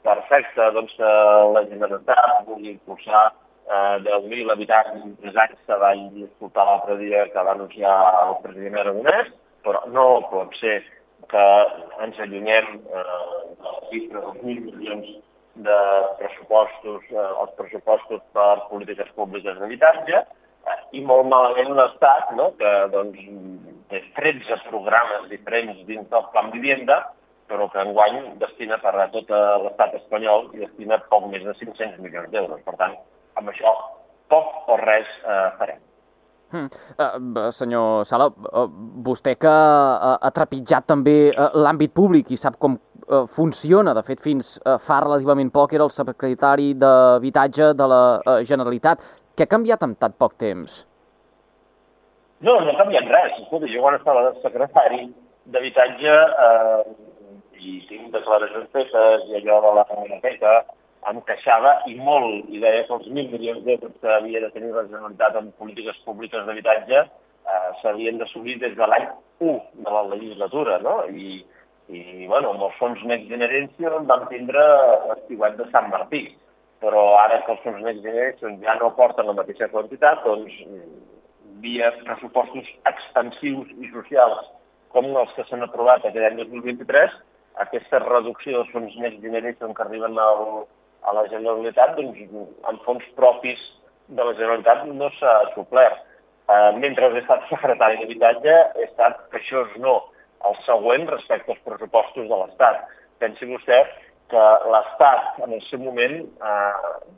Perfecte 0.05 0.69
doncs, 0.75 0.95
que 0.97 1.11
la 1.55 1.65
Generalitat 1.67 2.45
vulgui 2.47 2.75
impulsar 2.75 3.25
eh, 3.29 3.97
10.000 4.05 4.53
habitants 4.53 4.95
en 5.03 5.15
3 5.23 5.41
anys 5.43 5.65
que 5.67 5.79
va 5.83 5.91
escoltar 6.27 6.65
l'altre 6.69 6.97
dia 7.01 7.25
que 7.33 7.45
va 7.47 7.55
anunciar 7.57 7.95
el 8.27 8.37
president 8.45 8.79
Aragonès, 8.83 9.33
però 9.65 9.83
no 9.95 10.05
pot 10.31 10.55
ser 10.61 10.79
que 11.29 11.47
ens 12.05 12.19
allunyem 12.23 12.69
eh, 12.79 13.03
de 13.59 14.13
la 14.13 14.21
dels 14.23 14.39
1.000 14.41 14.65
milions 14.69 15.09
de 15.67 15.79
pressupostos, 16.21 17.03
eh, 17.11 17.29
els 17.43 17.55
pressupostos 17.59 18.21
per 18.33 18.53
polítiques 18.69 19.09
públiques 19.17 19.59
d'habitatge, 19.59 20.23
i 20.93 21.01
molt 21.05 21.27
malament 21.29 21.75
l'Estat, 21.77 22.33
no? 22.37 22.51
que 22.59 22.71
doncs, 22.93 23.21
té 23.89 24.01
13 24.17 24.59
programes 24.69 25.29
diferents 25.31 25.79
dins 25.87 26.09
del 26.09 26.27
Plan 26.33 26.51
Vivienda, 26.53 27.01
però 27.49 27.65
que 27.73 27.81
enguany 27.81 28.19
destina 28.41 28.77
per 28.81 28.93
a 28.93 29.07
tot 29.13 29.31
l'estat 29.65 29.95
espanyol 29.97 30.51
i 30.53 30.65
destina 30.65 30.99
poc 31.09 31.25
més 31.31 31.45
de 31.45 31.55
500 31.57 31.97
milions 32.03 32.29
d'euros. 32.33 32.61
Per 32.65 32.75
tant, 32.77 32.97
amb 33.41 33.49
això 33.49 33.73
poc 34.29 34.69
o 34.69 34.77
res 34.81 35.09
eh, 35.25 35.45
farem. 35.57 35.85
Uh, 36.49 37.49
senyor 37.53 38.05
Sala, 38.09 38.25
uh, 38.29 38.63
vostè 39.05 39.35
que 39.37 39.49
uh, 39.49 40.15
ha 40.17 40.31
trepitjat 40.33 40.87
també 40.89 41.29
uh, 41.29 41.51
l'àmbit 41.61 41.93
públic 41.93 42.31
i 42.33 42.39
sap 42.41 42.57
com 42.57 42.77
eh, 43.09 43.25
funciona. 43.27 43.93
De 43.93 44.03
fet, 44.05 44.21
fins 44.21 44.57
eh, 44.65 44.77
fa 44.81 44.99
relativament 45.03 45.51
poc 45.53 45.73
era 45.73 45.85
el 45.87 45.93
secretari 45.93 46.73
d'Habitatge 46.77 47.73
de 47.77 47.87
la 47.89 48.03
eh, 48.19 48.37
Generalitat. 48.49 49.03
Què 49.39 49.45
ha 49.47 49.51
canviat 49.55 49.83
en 49.85 49.93
tan 49.95 50.11
poc 50.19 50.33
temps? 50.43 50.73
No, 52.43 52.57
no 52.59 52.73
ha 52.73 52.79
canviat 52.81 53.05
res. 53.07 53.37
Escolta, 53.39 53.69
jo 53.71 53.83
quan 53.85 53.95
estava 53.95 54.23
de 54.25 54.33
secretari 54.41 55.05
d'Habitatge 55.53 56.15
eh, 56.45 56.81
i 57.55 57.77
tinc 57.87 58.09
declaracions 58.11 58.67
fetes 58.73 59.23
i 59.29 59.37
allò 59.39 59.61
de 59.63 59.71
la 59.77 59.85
biblioteca, 59.93 60.57
em 61.07 61.21
queixava 61.29 61.71
i 61.87 61.95
molt, 61.95 62.49
i 62.51 62.59
deia 62.65 62.83
que 62.89 62.97
els 62.97 63.07
mil 63.07 63.29
milions 63.31 63.63
d'euros 63.63 63.95
que 64.01 64.11
havia 64.17 64.43
de 64.43 64.51
tenir 64.57 64.73
la 64.75 64.83
Generalitat 64.89 65.39
en 65.39 65.47
polítiques 65.61 66.03
públiques 66.09 66.43
d'habitatge 66.43 66.99
eh, 66.99 67.71
s'havien 67.79 68.19
d'assolir 68.19 68.57
des 68.65 68.75
de 68.75 68.91
l'any 68.91 69.07
1 69.39 69.55
de 69.87 69.95
la 69.95 70.03
legislatura, 70.17 70.81
no? 70.83 70.97
I, 71.07 71.39
i 71.87 72.27
bueno, 72.27 72.51
amb 72.57 72.67
els 72.67 72.75
fons 72.83 73.07
Next 73.07 73.31
Generation 73.31 74.11
vam 74.11 74.27
tindre 74.35 74.67
l'estiuet 75.07 75.55
de 75.63 75.71
Sant 75.71 75.87
Martí, 75.95 76.25
però 76.83 77.03
ara 77.19 77.41
que 77.45 77.53
els 77.55 77.63
fons 77.65 77.81
Next 77.83 78.05
Generation 78.05 78.59
ja 78.63 78.75
no 78.79 78.93
porten 78.97 79.27
la 79.27 79.35
mateixa 79.37 79.67
quantitat, 79.73 80.23
doncs 80.23 80.55
via 81.63 81.91
pressupostos 82.05 82.67
extensius 82.87 83.71
i 83.83 83.91
socials 83.91 84.47
com 84.93 85.09
els 85.21 85.33
que 85.35 85.45
s'han 85.47 85.65
aprovat 85.65 86.05
aquest 86.05 86.25
any 86.31 86.39
2023, 86.39 87.15
aquesta 87.63 88.01
reducció 88.05 88.57
dels 88.57 88.71
fons 88.73 88.95
Next 89.03 89.21
Generation 89.25 89.73
que 89.75 89.83
arriben 89.85 90.17
al, 90.17 90.45
a 91.05 91.15
la 91.17 91.25
Generalitat, 91.31 91.97
doncs, 91.97 92.21
amb 92.71 92.85
fons 92.87 93.05
propis 93.19 93.61
de 94.07 94.23
la 94.25 94.35
Generalitat 94.37 94.87
no 94.89 95.11
s'ha 95.19 95.35
suplert. 95.55 96.05
Eh, 96.49 96.71
mentre 96.81 97.11
he 97.11 97.21
estat 97.21 97.45
secretari 97.51 97.99
d'habitatge, 97.99 98.55
he 98.79 98.87
estat 98.87 99.19
queixós 99.33 99.75
no, 99.83 99.99
el 100.47 100.55
següent 100.65 101.05
respecte 101.11 101.53
als 101.53 101.61
pressupostos 101.67 102.29
de 102.31 102.39
l'Estat. 102.41 102.87
Pensi 103.21 103.45
vostè 103.49 103.83
que 104.31 104.45
l'Estat, 104.73 105.41
en 105.45 105.55
el 105.57 105.61
seu 105.69 105.81
moment, 105.83 106.21
eh, 106.51 107.17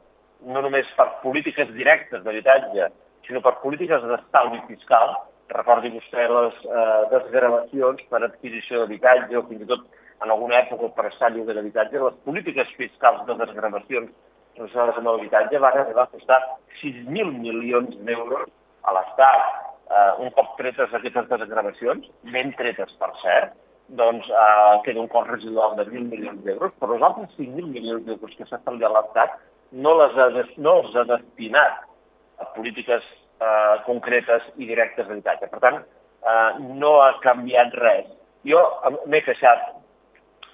no 0.53 0.61
només 0.65 0.89
per 0.97 1.07
polítiques 1.21 1.69
directes 1.75 2.23
d'habitatge, 2.23 2.89
sinó 3.27 3.41
per 3.45 3.59
polítiques 3.61 4.03
d'estalvi 4.09 4.61
fiscal, 4.67 5.15
recordi 5.51 5.91
vostè 5.93 6.27
les 6.31 6.59
eh, 6.65 7.01
desgravacions 7.11 8.03
per 8.09 8.23
adquisició 8.23 8.81
d'habitatge 8.81 9.37
o 9.37 9.45
fins 9.49 9.65
i 9.65 9.69
tot 9.73 9.87
en 10.21 10.29
alguna 10.29 10.59
època 10.61 10.91
per 10.95 11.07
estar 11.09 11.31
lliure 11.33 11.55
d'habitatge, 11.57 11.99
les 11.99 12.19
polítiques 12.25 12.69
fiscals 12.77 13.25
de 13.27 13.37
desgravacions 13.41 14.11
relacionades 14.57 14.99
amb 14.99 15.09
l'habitatge 15.09 15.61
van 15.63 15.79
arribar 15.81 16.05
a 16.07 16.13
costar 16.13 16.39
6.000 16.81 17.37
milions 17.39 17.97
d'euros 18.07 18.47
a 18.83 18.95
l'Estat. 18.97 19.43
Eh, 19.91 20.11
un 20.23 20.31
cop 20.37 20.55
tretes 20.59 20.93
aquestes 20.95 21.27
desgravacions, 21.31 22.07
ben 22.31 22.53
tretes 22.59 22.93
per 22.99 23.11
cert, 23.23 23.57
doncs 23.97 24.27
eh, 24.29 24.81
queda 24.85 25.01
un 25.01 25.09
cost 25.11 25.29
residual 25.29 25.75
de 25.75 25.85
1.000 25.85 26.07
milions 26.11 26.43
d'euros, 26.45 26.73
però 26.79 26.95
els 26.95 27.03
altres 27.07 27.33
5.000 27.37 27.71
milions 27.73 28.05
d'euros 28.07 28.35
que 28.37 28.47
s'ha 28.47 28.59
estalviat 28.59 28.93
l'Estat 28.95 29.35
no, 29.71 29.95
les 29.99 30.15
ha, 30.17 30.29
no 30.63 30.77
els 30.81 30.95
ha 30.95 31.03
destinat 31.09 31.83
a 32.41 32.47
polítiques 32.55 33.03
eh, 33.03 33.75
concretes 33.87 34.47
i 34.57 34.69
directes 34.69 35.07
d'habitatge. 35.07 35.51
Per 35.51 35.61
tant, 35.63 35.81
eh, 35.83 36.49
no 36.79 36.97
ha 37.03 37.11
canviat 37.23 37.75
res. 37.81 38.09
Jo 38.47 38.63
m'he 39.05 39.21
queixat, 39.27 39.67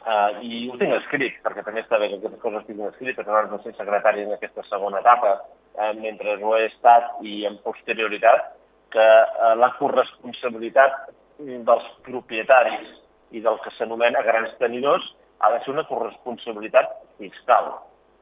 eh, 0.03 0.29
i 0.41 0.65
ho 0.69 0.77
tinc 0.81 0.97
escrit, 0.97 1.39
perquè 1.45 1.63
també 1.65 1.85
està 1.85 2.01
bé 2.01 2.09
que 2.11 2.19
aquestes 2.21 2.41
coses 2.43 2.65
estiguin 2.65 2.89
escrites, 2.89 3.27
abans 3.27 3.53
de 3.53 3.61
ser 3.63 3.77
secretari 3.77 4.25
en 4.25 4.35
aquesta 4.35 4.65
segona 4.69 5.01
etapa, 5.05 5.37
eh, 5.77 5.93
mentre 6.01 6.37
ho 6.41 6.55
he 6.57 6.67
estat 6.71 7.21
i 7.21 7.43
en 7.49 7.57
posterioritat, 7.65 8.53
que 8.93 9.07
eh, 9.07 9.55
la 9.59 9.73
corresponsabilitat 9.77 11.11
dels 11.37 11.89
propietaris 12.05 12.87
i 13.31 13.41
del 13.43 13.59
que 13.63 13.73
s'anomena 13.77 14.23
grans 14.25 14.53
tenidors 14.61 15.05
ha 15.39 15.51
de 15.53 15.59
ser 15.63 15.73
una 15.73 15.85
corresponsabilitat 15.89 16.93
fiscal, 17.19 17.73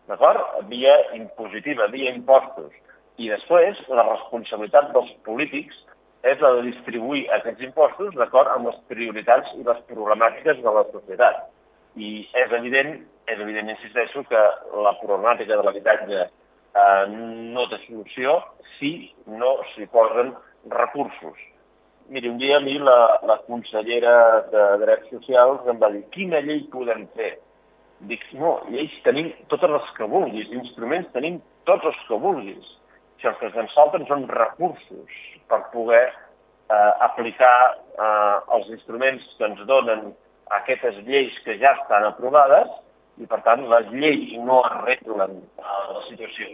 d'acord? 0.09 0.41
Via 0.69 0.95
impositiva, 1.17 1.87
via 1.93 2.13
impostos. 2.13 2.73
I 3.17 3.29
després, 3.31 3.79
la 3.87 4.03
responsabilitat 4.09 4.91
dels 4.93 5.11
polítics 5.27 5.77
és 6.25 6.41
la 6.41 6.51
de 6.57 6.63
distribuir 6.67 7.25
aquests 7.31 7.63
impostos 7.67 8.15
d'acord 8.17 8.49
amb 8.51 8.71
les 8.71 8.77
prioritats 8.91 9.51
i 9.55 9.63
les 9.63 9.81
problemàtiques 9.91 10.61
de 10.63 10.73
la 10.77 10.83
societat. 10.91 11.45
I 11.95 12.25
és 12.35 12.55
evident, 12.59 12.97
és 13.31 13.39
evident, 13.39 13.69
insisteixo, 13.71 14.25
que 14.29 14.41
la 14.83 14.95
problemàtica 15.03 15.55
de 15.55 15.63
l'habitatge 15.63 16.25
eh, 16.25 17.03
no 17.55 17.67
té 17.71 17.79
solució 17.85 18.39
si 18.75 18.91
no 19.27 19.55
s'hi 19.73 19.87
posen 19.93 20.33
recursos. 20.73 21.37
Miri, 22.07 22.29
un 22.29 22.37
dia 22.37 22.57
a 22.57 22.59
mi 22.59 22.77
la, 22.77 23.19
la 23.25 23.39
consellera 23.47 24.41
de 24.51 24.63
Drets 24.83 25.09
Socials 25.09 25.65
em 25.71 25.79
va 25.81 25.89
dir 25.89 26.03
quina 26.13 26.41
llei 26.45 26.59
podem 26.69 27.07
fer? 27.17 27.31
Dic, 28.05 28.21
no, 28.37 28.59
lleis 28.69 28.93
tenim 29.07 29.31
totes 29.49 29.71
les 29.73 29.87
que 29.97 30.05
vulguis, 30.11 30.51
instruments 30.53 31.09
tenim 31.15 31.39
tots 31.65 31.87
els 31.89 32.03
que 32.05 32.19
vulguis 32.21 32.67
si 33.17 33.29
el 33.29 33.33
que 33.39 33.49
ens 33.49 33.73
falten 33.73 34.05
són 34.05 34.27
recursos 34.29 35.15
per 35.49 35.63
poder 35.71 36.03
eh, 36.11 36.91
aplicar 37.07 37.55
eh, 37.73 38.37
els 38.57 38.69
instruments 38.77 39.25
que 39.39 39.49
ens 39.49 39.65
donen 39.65 40.11
aquestes 40.59 41.01
lleis 41.09 41.33
que 41.47 41.57
ja 41.63 41.73
estan 41.79 42.05
aprovades 42.11 42.69
i, 43.17 43.25
per 43.25 43.41
tant, 43.47 43.65
les 43.71 43.89
lleis 43.95 44.37
no 44.45 44.61
arreglen 44.69 45.39
eh, 45.41 45.81
la 45.95 46.05
situació. 46.11 46.53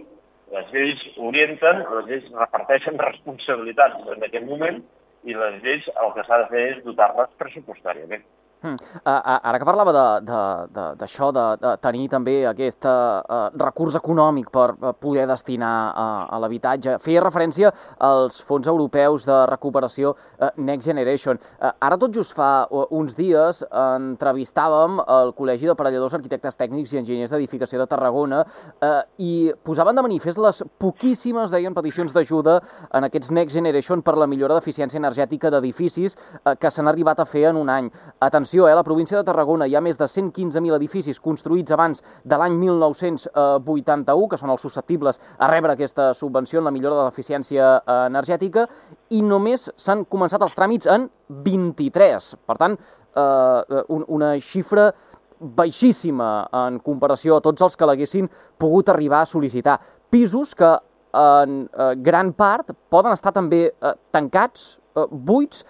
Les 0.55 0.71
lleis 0.71 1.03
orienten, 1.19 1.83
les 1.97 2.07
lleis 2.07 2.33
reparteixen 2.39 3.03
responsabilitats 3.03 4.15
en 4.15 4.27
aquest 4.29 4.47
moment 4.47 4.83
i 5.23 5.35
les 5.37 5.57
lleis 5.63 5.87
el 6.03 6.13
que 6.15 6.23
s'ha 6.27 6.39
de 6.43 6.47
fer 6.53 6.63
és 6.75 6.83
dotar-les 6.85 7.33
pressupostàriament. 7.41 8.23
Uh, 8.61 8.75
ara 9.05 9.57
que 9.57 9.65
parlava 9.65 9.91
d'això, 10.21 11.31
de, 11.33 11.41
de, 11.41 11.45
de, 11.57 11.61
de 11.63 11.71
tenir 11.81 12.07
també 12.11 12.35
aquest 12.45 12.85
uh, 12.85 13.49
recurs 13.57 13.95
econòmic 13.97 14.51
per 14.53 14.93
poder 15.01 15.23
destinar 15.29 15.73
uh, 15.89 16.27
a 16.29 16.39
l'habitatge, 16.43 16.99
feia 17.01 17.23
referència 17.23 17.71
als 18.05 18.37
fons 18.45 18.69
europeus 18.69 19.25
de 19.25 19.39
recuperació 19.49 20.11
uh, 20.13 20.51
Next 20.61 20.85
Generation. 20.85 21.39
Uh, 21.57 21.71
ara 21.81 21.97
tot 21.97 22.13
just 22.13 22.35
fa 22.37 22.67
uns 22.93 23.17
dies 23.17 23.63
entrevistàvem 23.65 24.99
el 25.07 25.33
Col·legi 25.37 25.71
de 25.71 25.75
Parelladors, 25.79 26.19
Arquitectes 26.19 26.59
Tècnics 26.59 26.93
i 26.93 27.01
Enginyers 27.01 27.33
d'Edificació 27.33 27.81
de 27.81 27.89
Tarragona 27.89 28.43
uh, 28.45 29.01
i 29.17 29.49
posaven 29.65 29.97
de 29.97 30.05
manifest 30.05 30.37
les 30.41 30.61
poquíssimes, 30.77 31.49
deien, 31.49 31.73
peticions 31.73 32.13
d'ajuda 32.13 32.59
en 32.93 33.09
aquests 33.09 33.33
Next 33.33 33.57
Generation 33.57 34.05
per 34.05 34.19
la 34.21 34.29
millora 34.29 34.59
d'eficiència 34.59 35.01
energètica 35.01 35.49
d'edificis 35.49 36.13
uh, 36.13 36.53
que 36.53 36.69
s'han 36.69 36.93
arribat 36.93 37.25
a 37.25 37.25
fer 37.25 37.47
en 37.49 37.57
un 37.57 37.73
any. 37.73 37.89
Atenció 38.21 38.50
Atenció, 38.51 38.67
eh, 38.67 38.75
la 38.75 38.83
província 38.83 39.15
de 39.17 39.23
Tarragona 39.23 39.63
hi 39.63 39.77
ha 39.77 39.81
més 39.81 39.95
de 39.95 40.03
115.000 40.03 40.75
edificis 40.75 41.21
construïts 41.23 41.71
abans 41.71 42.01
de 42.27 42.35
l'any 42.35 42.57
1981, 42.59 44.27
que 44.27 44.39
són 44.41 44.51
els 44.51 44.65
susceptibles 44.65 45.21
a 45.39 45.47
rebre 45.47 45.71
aquesta 45.71 46.09
subvenció 46.11 46.59
en 46.59 46.67
la 46.67 46.73
millora 46.75 46.97
de 46.97 47.05
l'eficiència 47.05 47.69
eh, 47.77 47.95
energètica, 48.09 48.67
i 49.15 49.21
només 49.23 49.69
s'han 49.79 50.03
començat 50.03 50.43
els 50.43 50.59
tràmits 50.59 50.91
en 50.91 51.07
23. 51.47 52.29
Per 52.43 52.59
tant, 52.59 52.75
eh, 52.75 53.81
una 54.19 54.35
xifra 54.43 54.91
baixíssima 55.39 56.49
en 56.67 56.83
comparació 56.83 57.39
a 57.39 57.47
tots 57.47 57.63
els 57.63 57.79
que 57.79 57.87
l'haguessin 57.87 58.27
pogut 58.59 58.91
arribar 58.91 59.23
a 59.23 59.31
sol·licitar. 59.31 59.79
Pisos 60.11 60.57
que 60.59 60.75
en 61.15 61.69
eh, 61.71 61.93
gran 62.03 62.35
part 62.35 62.75
poden 62.91 63.15
estar 63.15 63.31
també 63.31 63.69
eh, 63.71 63.99
tancats, 64.11 64.73
eh, 64.97 65.07
buits, 65.07 65.63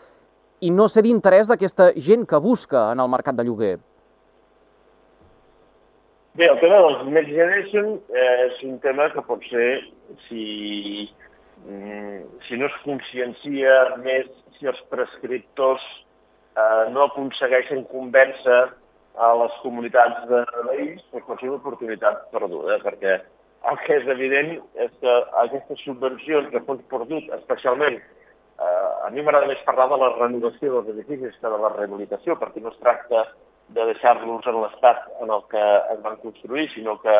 i 0.62 0.70
no 0.72 0.88
ser 0.88 1.04
d'interès 1.06 1.50
d'aquesta 1.50 1.92
gent 2.08 2.28
que 2.30 2.40
busca 2.42 2.92
en 2.94 3.02
el 3.02 3.10
mercat 3.10 3.38
de 3.38 3.46
lloguer? 3.48 3.78
Bé, 6.38 6.48
el 6.48 6.60
tema 6.62 6.78
dels 6.86 7.02
Next 7.12 7.34
Generation 7.34 7.88
eh, 8.16 8.36
és 8.46 8.62
un 8.64 8.78
tema 8.84 9.10
que 9.12 9.24
pot 9.28 9.42
ser, 9.50 9.82
si, 10.30 11.10
mm, 11.66 12.22
si 12.48 12.60
no 12.62 12.70
es 12.70 12.78
consciencia 12.86 13.74
més, 14.06 14.30
si 14.56 14.70
els 14.72 14.80
prescriptors 14.94 15.84
eh, 16.56 16.86
no 16.94 17.10
aconsegueixen 17.10 17.84
convèncer 17.92 18.62
a 19.20 19.34
les 19.42 19.60
comunitats 19.66 20.24
de 20.30 20.46
veïns, 20.70 21.04
doncs 21.12 21.28
pot 21.28 21.42
ser 21.42 21.50
una 21.50 21.60
oportunitat 21.60 22.24
perduda, 22.32 22.80
perquè 22.86 23.18
el 23.70 23.84
que 23.84 23.98
és 24.00 24.08
evident 24.16 24.56
és 24.86 24.94
que 25.02 25.18
aquestes 25.44 25.84
subvencions 25.84 26.48
de 26.54 26.64
fons 26.70 26.86
perdut, 26.94 27.28
especialment 27.42 28.00
mi 29.12 29.22
m'agrada 29.22 29.48
més 29.50 29.62
parlar 29.68 29.88
de 29.92 29.98
la 30.00 30.10
renovació 30.16 30.74
dels 30.74 30.92
edificis 30.96 31.38
que 31.40 31.50
de 31.54 31.60
la 31.64 31.72
rehabilitació, 31.76 32.38
perquè 32.40 32.62
no 32.64 32.72
es 32.72 32.80
tracta 32.80 33.26
de 33.76 33.86
deixar-los 33.92 34.48
en 34.48 34.60
l'estat 34.64 35.08
en 35.24 35.32
el 35.36 35.44
que 35.52 35.64
es 35.94 36.02
van 36.04 36.18
construir, 36.24 36.68
sinó 36.74 36.98
que 37.04 37.16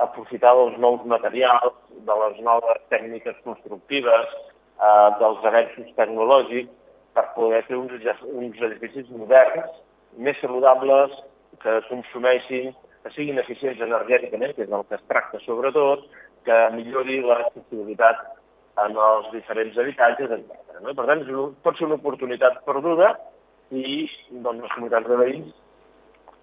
aprofitar 0.00 0.52
dels 0.56 0.78
nous 0.78 1.04
materials, 1.04 1.76
de 2.08 2.16
les 2.22 2.40
noves 2.44 2.84
tècniques 2.92 3.40
constructives, 3.44 4.36
eh, 4.80 5.08
dels 5.20 5.48
avenços 5.52 5.96
tecnològics, 5.96 6.72
per 7.14 7.26
poder 7.34 7.64
fer 7.66 7.76
uns, 7.76 7.92
uns 8.32 8.60
edificis 8.68 9.08
moderns, 9.10 9.80
més 10.16 10.38
saludables, 10.40 11.12
que 11.60 11.80
consumeixin, 11.88 12.72
que 13.02 13.12
siguin 13.14 13.40
eficients 13.42 13.80
energèticament, 13.84 14.54
que 14.56 14.64
és 14.66 14.72
el 14.72 14.84
que 14.88 14.96
es 14.96 15.06
tracta 15.08 15.40
sobretot, 15.44 16.04
que 16.46 16.58
millori 16.76 17.20
l'accessibilitat 17.24 18.22
en 18.84 19.00
els 19.06 19.32
diferents 19.34 19.78
habitatges, 19.78 20.36
etc. 20.36 20.78
No? 20.84 20.94
Per 20.94 21.06
tant, 21.08 21.24
pot 21.64 21.78
ser 21.78 21.88
una 21.88 21.98
oportunitat 22.00 22.62
perduda 22.68 23.14
i 23.70 24.06
doncs, 24.30 24.62
les 24.62 24.76
comunitats 24.76 25.08
de 25.08 25.18
veïns 25.20 25.58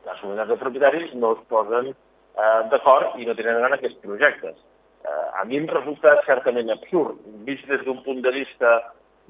les 0.07 0.19
comunitats 0.21 0.49
de 0.49 0.57
propietaris 0.61 1.15
no 1.21 1.33
es 1.35 1.41
posen 1.51 1.89
eh, 1.91 2.61
d'acord 2.71 3.17
i 3.19 3.27
no 3.27 3.35
tenen 3.35 3.59
gana 3.63 3.79
aquests 3.79 3.99
projectes. 4.03 4.55
Eh, 5.03 5.25
a 5.41 5.43
mi 5.49 5.59
em 5.59 5.67
resulta 5.71 6.15
certament 6.27 6.71
absurd, 6.73 7.19
vist 7.47 7.67
des 7.71 7.83
d'un 7.85 7.99
punt 8.05 8.21
de 8.23 8.33
vista 8.35 8.77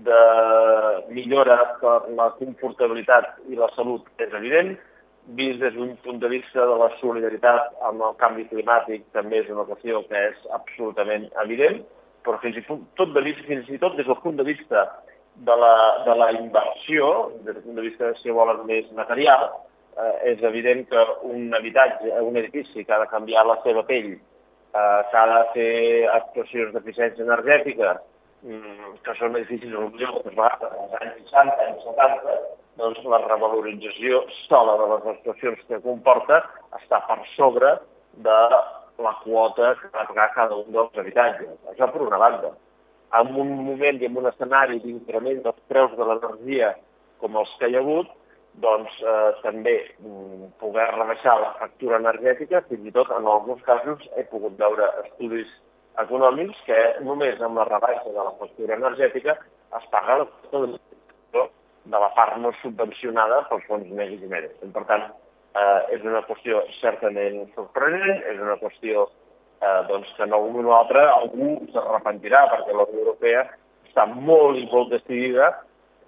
de 0.07 0.19
millora 1.09 1.57
per 1.81 1.97
la 2.19 2.29
confortabilitat 2.37 3.39
i 3.49 3.57
la 3.57 3.71
salut 3.75 4.05
és 4.21 4.33
evident, 4.39 4.75
vist 5.39 5.59
des 5.63 5.73
d'un 5.73 5.95
punt 6.05 6.21
de 6.21 6.29
vista 6.31 6.65
de 6.69 6.75
la 6.83 6.91
solidaritat 7.01 7.73
amb 7.89 8.05
el 8.09 8.13
canvi 8.21 8.45
climàtic 8.51 9.07
també 9.17 9.41
és 9.41 9.49
una 9.53 9.65
qüestió 9.69 10.03
que 10.11 10.21
és 10.29 10.45
absolutament 10.59 11.25
evident, 11.43 11.81
però 12.27 12.41
fins 12.43 12.59
i 12.59 12.65
tot, 12.67 13.13
de 13.15 13.23
fins 13.47 13.69
i 13.71 13.79
tot 13.81 13.95
des 13.95 14.07
del 14.07 14.19
punt 14.23 14.37
de 14.39 14.45
vista 14.47 14.83
de 15.47 15.55
la, 15.55 16.03
de 16.05 16.15
la 16.15 16.31
inversió, 16.35 17.31
des 17.45 17.55
del 17.55 17.63
punt 17.63 17.79
de 17.79 17.85
vista, 17.87 18.11
si 18.21 18.33
volen, 18.33 18.63
més 18.69 18.89
material, 18.97 19.47
eh, 19.95 20.33
és 20.33 20.43
evident 20.49 20.83
que 20.89 21.05
un 21.29 21.53
habitatge, 21.55 22.11
un 22.25 22.37
edifici 22.41 22.83
que 22.83 22.93
ha 22.93 23.01
de 23.03 23.09
canviar 23.13 23.45
la 23.47 23.59
seva 23.63 23.85
pell, 23.87 24.13
eh, 24.17 25.01
que 25.11 25.17
ha 25.17 25.25
de 25.33 25.41
fer 25.53 25.73
actuacions 26.15 26.73
d'eficiència 26.73 27.25
energètica, 27.25 27.97
mm, 28.43 28.97
que 29.05 29.17
són 29.19 29.35
edificis 29.35 29.73
potser 29.73 30.11
que 30.23 30.71
als 30.71 30.97
anys 31.01 31.21
60, 31.23 31.67
anys 31.67 31.83
70, 31.91 32.39
doncs 32.77 33.05
la 33.09 33.21
revalorització 33.25 34.23
sola 34.47 34.77
de 34.81 34.89
les 34.93 35.07
actuacions 35.13 35.63
que 35.67 35.81
comporta 35.85 36.43
està 36.77 37.01
per 37.07 37.21
sobre 37.35 37.77
de 38.25 38.37
la 39.03 39.13
quota 39.23 39.75
que 39.81 39.87
de 39.87 40.05
pagar 40.09 40.29
cada 40.35 40.55
un 40.55 40.71
dels 40.73 40.97
habitatges. 40.97 41.57
Això 41.71 41.89
per 41.91 42.01
una 42.05 42.19
banda. 42.21 42.53
En 43.17 43.35
un 43.43 43.51
moment 43.65 44.01
i 44.01 44.07
en 44.07 44.17
un 44.17 44.29
escenari 44.29 44.79
d'increment 44.83 45.43
dels 45.43 45.61
preus 45.71 45.93
de 45.97 46.07
l'energia 46.07 46.73
com 47.21 47.37
els 47.41 47.53
que 47.59 47.69
hi 47.69 47.77
ha 47.77 47.83
hagut, 47.83 48.09
doncs 48.63 48.97
eh, 49.03 49.31
també 49.43 49.75
mm, 49.99 50.49
poder 50.61 50.87
rebaixar 50.95 51.37
la 51.41 51.53
factura 51.59 52.01
energètica, 52.01 52.63
fins 52.69 52.89
i 52.89 52.93
tot 52.95 53.11
en 53.13 53.29
alguns 53.29 53.61
casos 53.67 54.01
he 54.17 54.25
pogut 54.31 54.57
veure 54.59 54.89
estudis 55.03 55.51
econòmics 56.01 56.59
que 56.65 56.77
només 57.05 57.41
amb 57.41 57.61
la 57.61 57.67
rebaixa 57.69 58.09
de 58.09 58.17
la 58.17 58.33
factura 58.41 58.77
energètica 58.77 59.37
es 59.77 59.87
paga 59.93 60.19
la 60.23 60.27
de 61.87 61.99
la 62.03 62.09
part 62.15 62.35
no 62.43 62.51
subvencionada 62.61 63.43
pels 63.49 63.65
fons 63.67 63.87
negres 63.99 64.23
i 64.23 64.29
meres. 64.31 64.55
Per 64.75 64.83
tant, 64.89 65.05
eh, 65.57 65.95
és 65.95 66.03
una 66.05 66.23
qüestió 66.27 66.61
certament 66.79 67.45
sorprenent, 67.55 68.21
és 68.31 68.41
una 68.41 68.57
qüestió 68.61 69.07
eh, 69.07 69.81
doncs, 69.89 70.11
que 70.17 70.25
en 70.27 70.35
algun 70.37 70.69
o 70.69 70.75
altre 70.77 71.05
algú 71.13 71.53
s'arrepentirà, 71.73 72.45
perquè 72.53 72.75
la 72.75 72.87
Unió 72.89 73.05
Europea 73.05 73.45
està 73.87 74.05
molt 74.13 74.59
i 74.61 74.67
molt 74.71 74.93
decidida 74.93 75.49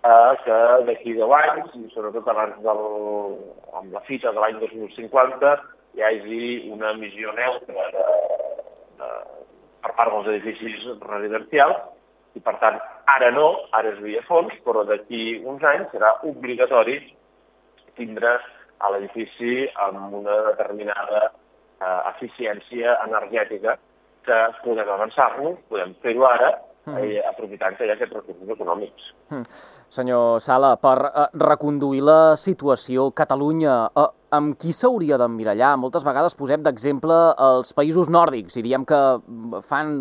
eh, 0.03 0.33
que 0.45 0.59
d'aquí 0.89 1.15
deu 1.17 1.33
anys, 1.35 1.73
i 1.75 1.87
sobretot 1.93 2.27
abans 2.29 2.59
del, 2.65 2.83
amb 3.79 3.93
la 3.95 4.03
fita 4.07 4.33
de 4.35 4.43
l'any 4.43 4.59
2050, 4.61 5.55
hi 5.97 6.05
hagi 6.05 6.43
una 6.71 6.93
emissió 6.95 7.33
neutra 7.37 7.87
de, 7.95 8.05
de, 8.99 9.13
per 9.83 9.95
part 9.97 10.13
dels 10.13 10.35
edificis 10.35 10.85
residencials, 11.07 11.87
i 12.37 12.43
per 12.45 12.53
tant, 12.61 12.77
ara 13.09 13.31
no, 13.33 13.47
ara 13.73 13.89
és 13.89 14.03
via 14.03 14.21
fons, 14.27 14.53
però 14.65 14.83
d'aquí 14.85 15.39
uns 15.49 15.63
anys 15.65 15.89
serà 15.95 16.13
obligatori 16.29 16.99
tindre 17.97 18.37
a 18.79 18.91
l'edifici 18.93 19.67
amb 19.87 20.15
una 20.21 20.39
determinada 20.51 21.27
eh, 21.27 21.99
eficiència 22.15 22.97
energètica 23.05 23.77
que 24.27 24.39
podem 24.63 24.89
avançar-nos, 24.95 25.59
podem 25.71 25.95
fer-ho 26.03 26.25
ara, 26.27 26.51
mm. 26.85 26.97
eh, 26.99 27.21
aprofitant 27.29 27.77
que 27.77 27.87
hi 27.87 27.91
ha 27.91 27.95
aquests 27.97 28.15
recursos 28.15 28.53
econòmics. 28.55 29.09
Mm. 29.33 29.45
Senyor 29.99 30.43
Sala, 30.43 30.75
per 30.81 30.97
eh, 31.07 31.27
reconduir 31.45 32.03
la 32.05 32.19
situació, 32.39 33.09
Catalunya, 33.15 33.79
eh, 33.95 34.09
amb 34.35 34.59
qui 34.61 34.75
s'hauria 34.75 35.17
d'emmirallar? 35.21 35.73
Moltes 35.81 36.05
vegades 36.05 36.37
posem 36.37 36.63
d'exemple 36.65 37.17
els 37.49 37.73
països 37.77 38.11
nòrdics 38.13 38.59
i 38.59 38.65
diem 38.65 38.85
que 38.89 39.01
fan 39.65 39.97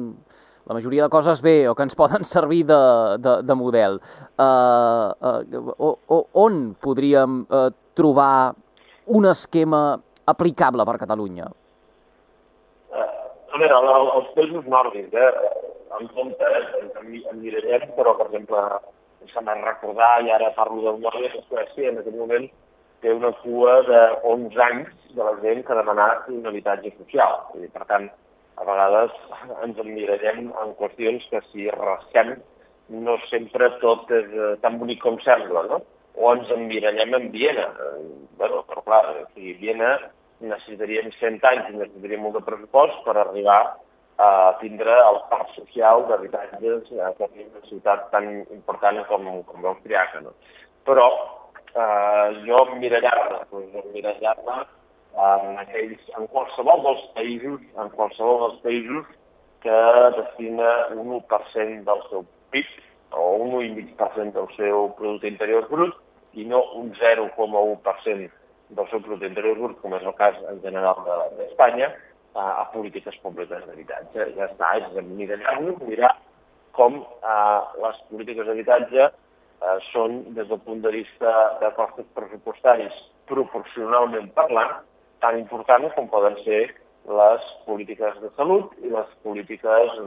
la 0.69 0.77
majoria 0.77 1.07
de 1.07 1.09
coses 1.09 1.41
bé 1.41 1.63
o 1.69 1.75
que 1.75 1.87
ens 1.89 1.97
poden 2.03 2.27
servir 2.29 2.65
de, 2.69 2.81
de, 3.25 3.35
de 3.43 3.57
model. 3.57 4.01
Uh, 4.37 5.09
uh, 5.17 5.75
o, 5.79 5.95
o, 6.13 6.23
on 6.45 6.75
podríem 6.85 7.45
uh, 7.49 7.71
trobar 7.97 8.55
un 9.09 9.27
esquema 9.31 9.83
aplicable 10.29 10.85
per 10.85 10.99
Catalunya? 11.01 11.49
Uh, 12.93 13.09
a 13.55 13.61
veure, 13.63 13.81
els 14.21 14.31
països 14.37 14.69
nòrdics, 14.69 15.15
eh, 15.17 15.33
en 15.99 16.09
compte, 16.15 16.53
eh, 16.61 16.87
en, 17.01 17.41
mirarem, 17.41 17.89
però, 17.97 18.15
per 18.19 18.29
exemple, 18.29 18.63
se 19.33 19.45
m'ha 19.45 19.57
recordar, 19.61 20.13
i 20.25 20.33
ara 20.33 20.53
parlo 20.57 20.85
del 20.85 21.03
nord 21.03 21.21
de 21.25 21.43
Suècia, 21.49 21.91
en 21.91 22.01
aquest 22.03 22.17
moment 22.17 22.49
té 23.03 23.13
una 23.15 23.31
cua 23.43 23.81
de 23.87 24.01
11 24.27 24.63
anys 24.63 24.95
de 25.15 25.25
la 25.25 25.35
gent 25.43 25.65
que 25.65 25.73
ha 25.73 25.81
demanat 25.81 26.29
un 26.35 26.47
habitatge 26.51 26.93
social. 26.99 27.37
I, 27.57 27.69
per 27.73 27.85
tant, 27.91 28.09
a 28.59 28.67
vegades 28.67 29.15
ens 29.65 29.79
emmirallem 29.85 30.49
en 30.51 30.73
qüestions 30.81 31.27
que 31.31 31.43
si 31.51 31.69
rasquem 31.75 32.35
no 33.05 33.19
sempre 33.29 33.69
tot 33.83 34.11
és 34.17 34.33
eh, 34.33 34.55
tan 34.65 34.79
bonic 34.81 35.03
com 35.05 35.19
sembla, 35.23 35.65
no? 35.71 35.83
O 36.19 36.33
ens 36.35 36.51
emmirallem 36.51 37.15
en 37.15 37.29
Viena. 37.35 37.69
Eh, 37.71 38.07
bueno, 38.39 38.63
però 38.69 38.83
clar, 38.87 39.05
si 39.35 39.55
Viena 39.61 39.97
necessitaríem 40.41 41.11
100 41.19 41.45
anys 41.51 41.69
i 41.71 41.77
necessitaríem 41.77 42.25
molt 42.25 42.39
de 42.39 42.45
pressupost 42.47 43.05
per 43.07 43.17
arribar 43.17 43.61
a 44.19 44.31
tindre 44.59 44.95
el 45.09 45.21
parc 45.31 45.53
social 45.55 46.05
d'habitatges 46.09 46.91
a 46.99 47.13
una 47.15 47.63
ciutat 47.69 48.09
tan 48.11 48.27
important 48.55 48.99
com, 49.11 49.29
com 49.47 49.63
l'Austriaca. 49.63 50.23
No? 50.25 50.35
Però 50.87 51.07
eh, 51.75 52.27
jo 52.47 52.65
emmirallar-me, 52.73 53.45
doncs 53.53 53.79
emmirallar-me 53.85 54.59
en, 55.19 55.55
aquells, 55.63 56.03
en 56.19 56.27
qualsevol 56.35 56.83
dels 56.87 57.07
països, 57.15 57.63
en 57.79 57.95
qualsevol 57.95 58.43
dels 58.45 58.61
països 58.67 59.15
que 59.63 59.79
destina 60.19 60.75
un 60.95 61.15
1% 61.21 61.87
del 61.87 62.05
seu 62.11 62.27
PIB 62.51 62.75
o 63.19 63.25
un 63.45 63.55
1,5% 63.63 64.35
del 64.35 64.51
seu 64.57 64.91
producte 64.99 65.31
interior 65.31 65.67
brut 65.71 65.95
i 66.39 66.47
no 66.49 66.63
un 66.79 66.93
0,1% 66.99 68.29
del 68.79 68.91
seu 68.91 69.01
producte 69.01 69.31
interior 69.31 69.57
brut, 69.59 69.79
com 69.83 69.95
és 69.97 70.05
el 70.05 70.17
cas 70.19 70.37
en 70.51 70.61
general 70.65 71.01
d'Espanya, 71.39 71.89
de, 71.91 72.39
a, 72.39 72.49
a 72.63 72.65
polítiques 72.73 73.17
públiques 73.25 73.65
d'habitatge. 73.67 74.29
Ja 74.37 74.49
està, 74.51 74.75
és 74.79 75.09
mirar-nos, 75.09 75.81
mirar 75.89 76.13
com 76.79 77.01
eh, 77.03 77.61
les 77.83 78.05
polítiques 78.13 78.47
d'habitatge 78.47 79.09
són, 79.93 80.21
des 80.35 80.47
del 80.49 80.61
punt 80.63 80.83
de 80.85 80.93
vista 80.95 81.33
de 81.61 81.71
costos 81.77 82.07
pressupostaris, 82.15 82.95
proporcionalment 83.27 84.31
parlant, 84.37 84.79
tan 85.21 85.39
importants 85.39 85.95
com 85.97 86.07
poden 86.09 86.37
ser 86.45 86.69
les 87.09 87.49
polítiques 87.67 88.21
de 88.23 88.31
salut 88.37 88.75
i 88.85 88.93
les 88.93 89.11
polítiques 89.25 89.99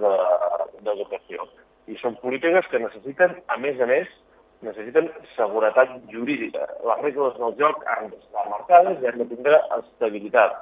d'educació. 0.86 1.44
De, 1.44 1.94
I 1.94 1.98
són 2.00 2.16
polítiques 2.22 2.68
que 2.72 2.80
necessiten, 2.80 3.36
a 3.48 3.58
més 3.60 3.80
a 3.82 3.90
més, 3.90 4.08
necessiten 4.66 5.10
seguretat 5.36 5.94
jurídica. 6.12 6.68
Les 6.88 7.02
regles 7.06 7.38
del 7.40 7.56
joc 7.60 7.86
han 7.94 8.12
d'estar 8.12 8.48
marcades 8.50 9.02
i 9.02 9.10
han 9.10 9.22
de 9.22 9.28
tindre 9.32 9.60
estabilitat. 9.78 10.58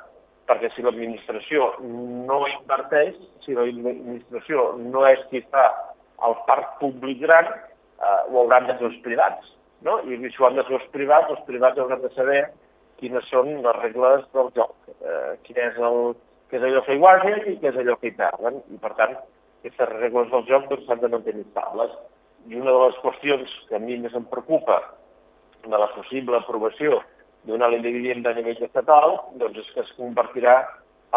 Perquè 0.49 0.71
si 0.73 0.85
l'administració 0.85 1.73
no 1.83 2.39
inverteix, 2.49 3.17
si 3.45 3.53
l'administració 3.57 4.71
no 4.81 5.05
és 5.09 5.21
qui 5.29 5.43
fa 5.53 5.67
el 6.25 6.35
parc 6.47 6.79
públic 6.79 7.21
gran, 7.25 7.51
eh, 7.99 8.21
ho 8.31 8.41
hauran 8.41 8.67
de 8.67 8.77
els 8.79 8.97
privats. 9.05 9.53
No? 9.85 9.99
I 10.03 10.17
si 10.17 10.41
ho 10.41 10.47
han 10.47 10.57
de 10.57 10.65
fer 10.67 10.79
els 10.79 10.89
privats, 10.95 11.29
els 11.29 11.45
privats 11.47 11.79
hauran 11.79 12.01
de 12.01 12.11
saber 12.15 12.41
quines 12.99 13.29
són 13.31 13.61
les 13.63 13.77
regles 13.79 14.25
del 14.35 14.49
joc, 14.57 14.75
eh, 14.99 15.35
quin 15.45 15.59
és 15.69 15.77
el, 15.89 16.15
què 16.49 16.57
és 16.59 16.65
allò 16.67 16.81
que 16.85 16.95
hi 16.95 17.03
guanyen 17.03 17.45
i 17.47 17.57
què 17.61 17.71
és 17.71 17.77
allò 17.79 17.95
que 17.99 18.09
hi 18.09 18.17
perden. 18.17 18.59
I, 18.73 18.79
per 18.81 18.91
tant, 18.99 19.15
aquestes 19.61 19.91
regles 19.95 20.31
del 20.33 20.47
joc 20.49 20.67
doncs, 20.71 20.87
s'han 20.87 20.99
doncs, 20.99 21.05
de 21.05 21.13
mantenir 21.15 21.45
estables. 21.47 21.95
I 22.49 22.57
una 22.57 22.73
de 22.73 22.81
les 22.87 22.99
qüestions 23.03 23.55
que 23.69 23.77
a 23.77 23.83
mi 23.83 23.97
més 24.01 24.15
em 24.17 24.25
preocupa 24.31 24.79
de 25.65 25.77
la 25.77 25.89
possible 25.93 26.37
aprovació 26.37 27.01
d'una 27.45 27.69
llei 27.71 27.83
de 27.83 27.93
vivenda 27.95 28.33
a 28.33 28.37
nivell 28.37 28.63
estatal 28.65 29.17
doncs 29.41 29.59
és 29.63 29.69
que 29.75 29.83
es 29.85 29.91
convertirà 29.97 30.55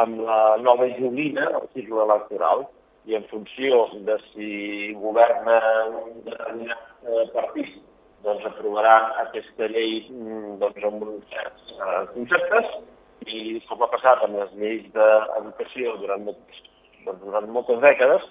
en 0.03 0.18
la 0.27 0.57
nova 0.62 0.88
joguina 0.99 1.49
del 1.55 1.68
cicle 1.77 2.05
electoral 2.05 2.66
i 3.09 3.16
en 3.18 3.25
funció 3.31 3.87
de 4.09 4.18
si 4.31 4.51
governa 4.95 5.59
un 6.03 6.21
determinat 6.27 7.09
eh, 7.09 7.25
partit 7.35 7.81
doncs, 8.23 8.45
aprovarà 8.47 8.95
aquesta 9.25 9.68
llei 9.73 10.05
mm, 10.11 10.59
doncs, 10.62 10.85
amb 10.87 11.03
uns 11.09 11.33
certs 11.33 11.73
uh, 11.79 12.05
conceptes 12.14 12.71
i 13.27 13.59
com 13.68 13.83
ha 13.83 13.90
passat 13.90 14.23
amb 14.27 14.38
les 14.38 14.55
lleis 14.61 14.87
d'educació 14.95 15.97
durant, 16.03 16.29
doncs, 16.29 16.62
durant 17.25 17.51
moltes 17.55 17.83
dècades, 17.83 18.25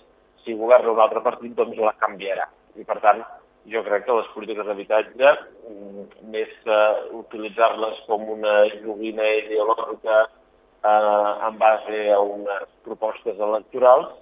si 0.44 0.56
governa 0.60 0.96
un 0.96 1.04
altre 1.04 1.24
partit 1.24 1.54
doncs 1.56 1.80
la 1.80 1.94
canviarà. 2.00 2.48
I 2.80 2.86
per 2.88 3.00
tant, 3.04 3.24
jo 3.72 3.84
crec 3.86 4.06
que 4.06 4.18
les 4.18 4.30
polítiques 4.36 4.66
d'habitatge, 4.66 5.34
mm, 5.70 6.06
més 6.34 6.54
que 6.64 6.80
utilitzar-les 7.20 8.00
com 8.08 8.30
una 8.38 8.56
joguina 8.82 9.28
ideològica 9.44 10.22
eh, 10.84 11.48
en 11.48 11.58
base 11.58 12.00
a 12.14 12.20
unes 12.20 12.70
propostes 12.84 13.38
electorals, 13.38 14.18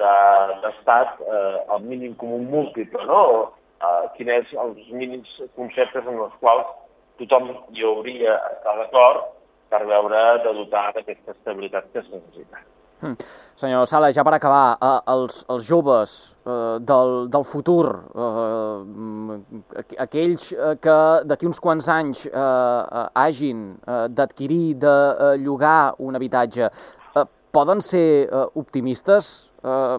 d'estat 0.00 1.18
de, 1.18 1.24
eh, 1.24 1.56
el 1.74 1.82
mínim 1.82 2.14
comú 2.14 2.38
múltiple, 2.38 3.04
no? 3.06 3.52
Eh, 3.80 4.04
quins 4.16 4.48
són 4.50 4.68
els 4.68 4.90
mínims 4.92 5.30
conceptes 5.56 6.06
en 6.06 6.18
els 6.26 6.34
quals 6.40 6.68
tothom 7.20 7.50
hi 7.76 7.84
hauria 7.84 8.36
estat 8.50 8.76
d'acord 8.82 9.30
per 9.72 9.86
veure 9.86 10.20
de 10.44 10.52
dotar 10.60 10.92
d'aquesta 10.96 11.32
estabilitat 11.36 11.88
que 11.92 12.00
es 12.00 12.08
necessita. 12.12 12.62
Hmm. 13.00 13.16
Senyor 13.56 13.86
Sala, 13.88 14.10
ja 14.12 14.20
per 14.24 14.34
acabar, 14.36 14.76
eh, 14.76 14.88
els, 15.14 15.40
els 15.48 15.64
joves 15.64 16.36
eh, 16.44 16.76
del, 16.84 17.30
del 17.32 17.44
futur, 17.48 17.86
eh, 18.12 19.84
aquells 20.04 20.50
eh, 20.52 20.74
que 20.84 20.96
d'aquí 21.24 21.48
uns 21.48 21.60
quants 21.64 21.88
anys 21.88 22.26
eh, 22.26 22.32
eh, 22.34 23.06
hagin 23.22 23.62
eh, 23.80 24.04
d'adquirir, 24.12 24.74
de 24.84 24.92
eh, 24.92 25.30
llogar 25.40 25.94
un 25.98 26.20
habitatge, 26.20 26.68
eh, 26.68 27.24
poden 27.56 27.80
ser 27.80 28.28
eh, 28.28 28.44
optimistes? 28.60 29.32
Eh, 29.64 29.96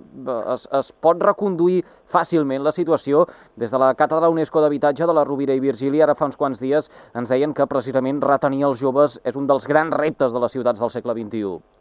es, 0.53 0.69
es 0.77 0.93
pot 0.93 1.25
reconduir 1.25 1.81
fàcilment 2.05 2.61
la 2.61 2.77
situació. 2.77 3.25
Des 3.57 3.73
de 3.73 3.81
la 3.81 3.95
Càtedra 3.97 4.29
UNESCO 4.29 4.61
d'Habitatge 4.61 5.09
de 5.09 5.17
la 5.17 5.25
Rovira 5.25 5.57
i 5.57 5.61
Virgili, 5.61 6.05
ara 6.05 6.13
fa 6.13 6.29
uns 6.29 6.37
quants 6.37 6.61
dies, 6.61 6.93
ens 7.17 7.33
deien 7.33 7.57
que 7.57 7.69
precisament 7.69 8.21
retenir 8.21 8.67
els 8.69 8.81
joves 8.81 9.17
és 9.25 9.37
un 9.37 9.49
dels 9.49 9.69
grans 9.69 10.01
reptes 10.05 10.33
de 10.33 10.41
les 10.41 10.59
ciutats 10.59 10.81
del 10.81 10.93
segle 10.93 11.17
XXI. 11.17 11.80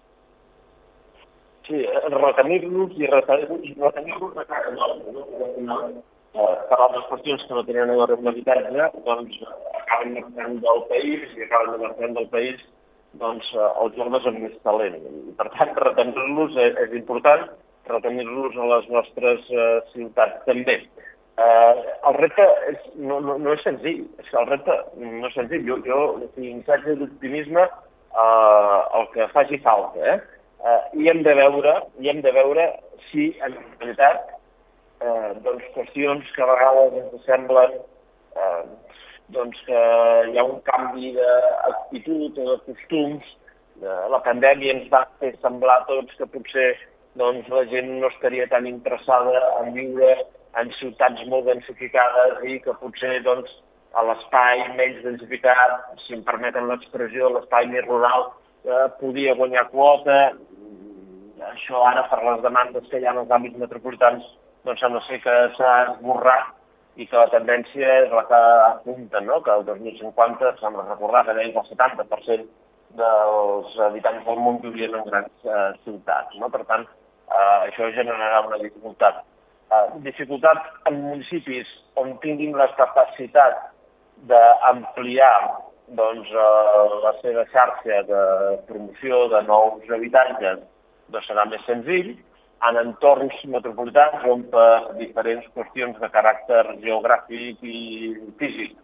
Sí, 1.71 1.85
retenir-los 2.11 2.97
i 2.99 3.07
retenir-los 3.07 3.63
i 3.63 3.77
retenir-los 3.79 4.33
de 4.35 4.45
cara 4.49 4.71
no, 4.75 4.87
no, 5.69 5.77
eh, 6.35 6.55
per 6.67 6.79
altres 6.81 7.05
qüestions 7.13 7.45
que 7.47 7.55
no 7.55 7.63
tenen 7.69 7.93
a 7.93 7.99
veure 8.01 8.17
amb 8.17 8.27
l'habitatge, 8.27 8.89
doncs 9.07 9.37
acaben 9.79 10.17
marxant 10.17 10.57
del 10.65 10.81
país 10.89 11.37
i 11.37 11.45
acaben 11.47 11.77
marxant 11.85 12.17
del 12.19 12.27
país 12.33 12.65
doncs, 13.23 13.53
eh, 13.55 13.69
els 13.85 13.95
joves 14.01 14.27
amb 14.33 14.41
més 14.43 14.57
talent. 14.67 14.97
I, 14.99 15.13
per 15.39 15.47
tant, 15.55 15.71
retenir-los 15.85 16.59
és, 16.65 16.75
és 16.89 16.97
important, 16.99 17.47
retenir-los 17.91 18.59
a 18.59 18.67
les 18.75 18.91
nostres 18.97 19.47
uh, 19.55 19.79
ciutats 19.95 20.43
també. 20.49 20.77
Uh, 21.41 21.87
el 22.11 22.19
repte 22.19 22.49
és, 22.73 22.83
no, 22.99 23.21
no, 23.25 23.39
no 23.39 23.55
és 23.55 23.63
senzill, 23.67 24.03
és 24.19 24.27
que 24.29 24.43
el 24.43 24.51
repte 24.51 24.77
no 24.99 25.31
és 25.31 25.39
senzill. 25.39 25.65
Jo, 25.71 25.79
jo 25.87 26.03
si 26.35 26.51
missatge 26.51 26.99
d'optimisme, 26.99 27.65
uh, 28.11 28.79
el 28.99 29.09
que 29.15 29.31
faci 29.35 29.63
falta, 29.65 30.15
eh? 30.15 30.19
Eh, 30.65 30.83
i 31.01 31.09
hem 31.11 31.23
de 31.27 31.35
veure, 31.39 31.75
i 32.01 32.11
hem 32.13 32.21
de 32.25 32.33
veure 32.37 32.67
si 33.11 33.31
en 33.47 33.57
realitat 33.81 34.29
eh, 35.01 35.33
doncs, 35.45 35.67
qüestions 35.75 36.33
que 36.37 36.45
a 36.45 36.51
vegades 36.53 36.99
ens 37.03 37.27
semblen 37.27 37.77
eh, 38.37 38.63
doncs 39.35 39.61
que 39.67 39.81
hi 40.31 40.39
ha 40.39 40.47
un 40.47 40.59
canvi 40.67 41.15
d'actitud 41.17 42.39
o 42.43 42.49
de 42.51 42.59
costums. 42.67 43.27
Eh, 43.81 44.03
la 44.13 44.21
pandèmia 44.27 44.77
ens 44.77 44.91
va 44.93 45.07
fer 45.23 45.33
semblar 45.41 45.81
tots 45.89 46.19
que 46.19 46.29
potser 46.35 46.69
doncs, 47.19 47.49
la 47.51 47.65
gent 47.71 47.97
no 48.03 48.11
estaria 48.11 48.47
tan 48.51 48.67
interessada 48.71 49.41
en 49.63 49.73
viure 49.75 50.13
en 50.61 50.71
ciutats 50.79 51.23
molt 51.31 51.47
densificades 51.47 52.45
i 52.47 52.59
que 52.65 52.75
potser 52.83 53.21
doncs, 53.27 53.51
a 53.99 54.05
l'espai 54.07 54.61
menys 54.79 55.01
densificat, 55.03 55.97
si 56.05 56.15
em 56.15 56.23
permeten 56.27 56.69
l'expressió, 56.71 57.31
l'espai 57.31 57.67
més 57.73 57.87
rural, 57.89 58.29
eh, 58.63 58.87
podia 59.01 59.35
guanyar 59.35 59.67
quota, 59.73 60.19
això 61.49 61.83
ara 61.87 62.07
per 62.11 62.23
les 62.25 62.43
demandes 62.43 62.89
que 62.91 63.01
hi 63.01 63.07
ha 63.07 63.13
en 63.15 63.23
els 63.25 63.35
àmbits 63.37 63.59
metropolitans 63.59 64.25
doncs 64.65 64.81
sembla 64.81 65.01
ser 65.07 65.21
que 65.25 65.37
s'ha 65.57 65.75
esborrat 65.91 66.57
i 67.01 67.07
que 67.09 67.17
la 67.17 67.31
tendència 67.33 67.93
és 68.05 68.11
la 68.13 68.25
que 68.29 68.41
apunta, 68.67 69.21
no? 69.25 69.41
que 69.43 69.53
el 69.55 69.65
2050 69.65 70.57
sembla 70.61 70.89
recordar 70.89 71.25
que 71.27 71.35
que 71.35 71.47
el 71.47 71.55
70% 71.55 72.49
dels 72.99 73.79
habitants 73.87 74.27
del 74.27 74.41
món 74.45 74.61
vivien 74.61 74.95
en 74.99 75.05
grans 75.07 75.47
eh, 75.47 75.73
ciutats. 75.85 76.37
No? 76.43 76.51
Per 76.51 76.65
tant, 76.67 76.87
eh, 77.31 77.59
això 77.69 77.91
generarà 77.95 78.43
una 78.47 78.59
dificultat. 78.59 79.23
Eh, 79.71 79.87
dificultat 80.07 80.67
en 80.91 81.01
municipis 81.05 81.69
on 81.95 82.17
tinguin 82.25 82.57
la 82.59 82.67
capacitat 82.75 83.71
d'ampliar 84.27 85.35
doncs, 85.95 86.29
eh, 86.35 86.99
la 87.07 87.15
seva 87.23 87.47
xarxa 87.55 88.03
de 88.11 88.25
promoció 88.67 89.29
de 89.31 89.43
nous 89.47 89.95
habitatges 89.95 90.67
doncs 91.13 91.31
serà 91.31 91.47
més 91.51 91.65
senzill. 91.69 92.13
En 92.69 92.77
entorns 92.77 93.37
metropolitans 93.49 94.25
on 94.29 94.45
per 94.53 94.95
diferents 94.99 95.47
qüestions 95.57 95.97
de 96.01 96.11
caràcter 96.13 96.63
geogràfic 96.83 97.63
i 97.65 98.15
físic 98.41 98.77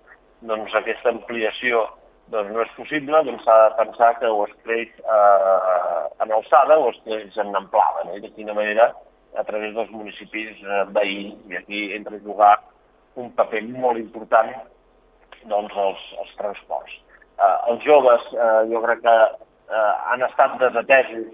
doncs 0.48 0.74
aquesta 0.78 1.12
ampliació 1.12 1.84
doncs 2.32 2.52
no 2.52 2.62
és 2.64 2.72
possible, 2.76 3.20
doncs 3.26 3.44
s'ha 3.46 3.56
de 3.62 3.74
pensar 3.80 4.12
que 4.18 4.30
o 4.32 4.44
es 4.46 4.54
creix 4.64 4.94
eh, 4.98 6.06
en 6.24 6.32
alçada 6.34 6.78
o 6.80 6.88
es 6.90 6.98
creix 7.04 7.36
en 7.38 7.54
amplada, 7.54 8.06
no? 8.08 8.16
i 8.16 8.24
de 8.24 8.32
quina 8.34 8.56
manera 8.56 8.90
a 9.36 9.44
través 9.46 9.74
dels 9.76 9.92
municipis 9.94 10.58
eh, 10.64 10.82
veïns, 10.96 11.36
i 11.50 11.60
aquí 11.60 11.82
entra 11.94 12.16
a 12.16 12.24
jugar 12.24 12.54
un 13.22 13.30
paper 13.38 13.62
molt 13.68 14.00
important 14.00 14.52
doncs, 15.46 15.76
els, 15.86 16.06
els 16.24 16.36
transports. 16.40 16.98
Eh, 17.38 17.56
els 17.70 17.84
joves, 17.86 18.26
eh, 18.34 18.62
jo 18.72 18.82
crec 18.84 19.04
que 19.06 19.16
eh, 19.16 19.92
han 20.10 20.26
estat 20.26 20.58
desatesos 20.62 21.30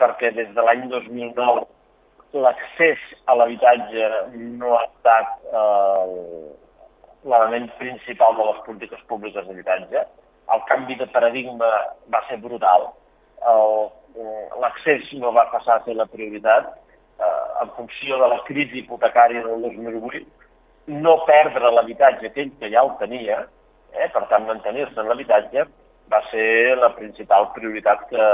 perquè 0.00 0.32
des 0.36 0.48
de 0.56 0.64
l'any 0.64 0.88
2009 0.88 1.66
l'accés 2.32 2.98
a 3.26 3.34
l'habitatge 3.34 4.08
no 4.34 4.74
ha 4.76 4.84
estat 4.86 5.30
eh, 5.52 6.50
l'element 7.24 7.68
principal 7.78 8.36
de 8.36 8.46
les 8.50 8.60
polítiques 8.66 9.02
públiques 9.08 9.46
d'habitatge. 9.46 10.04
El 10.54 10.62
canvi 10.68 10.96
de 10.96 11.06
paradigma 11.14 11.70
va 12.12 12.20
ser 12.28 12.38
brutal. 12.42 12.88
Eh, 13.40 13.88
l'accés 14.62 15.10
no 15.18 15.32
va 15.32 15.48
passar 15.50 15.78
a 15.78 15.84
ser 15.84 15.96
la 15.98 16.06
prioritat. 16.06 16.70
Eh, 17.20 17.46
en 17.62 17.72
funció 17.76 18.18
de 18.22 18.28
la 18.32 18.40
crisi 18.46 18.80
hipotecària 18.80 19.42
del 19.44 19.66
2008, 19.66 20.22
no 21.02 21.18
perdre 21.26 21.72
l'habitatge 21.74 22.30
aquell 22.30 22.54
que 22.58 22.70
ja 22.72 22.86
el 22.86 22.94
tenia, 23.02 23.42
eh, 23.92 24.08
per 24.14 24.24
tant 24.30 24.46
mantenir-se 24.46 24.98
en 25.00 25.10
l'habitatge, 25.10 25.66
va 26.10 26.20
ser 26.30 26.76
la 26.78 26.90
principal 26.96 27.50
prioritat 27.54 28.02
que, 28.10 28.24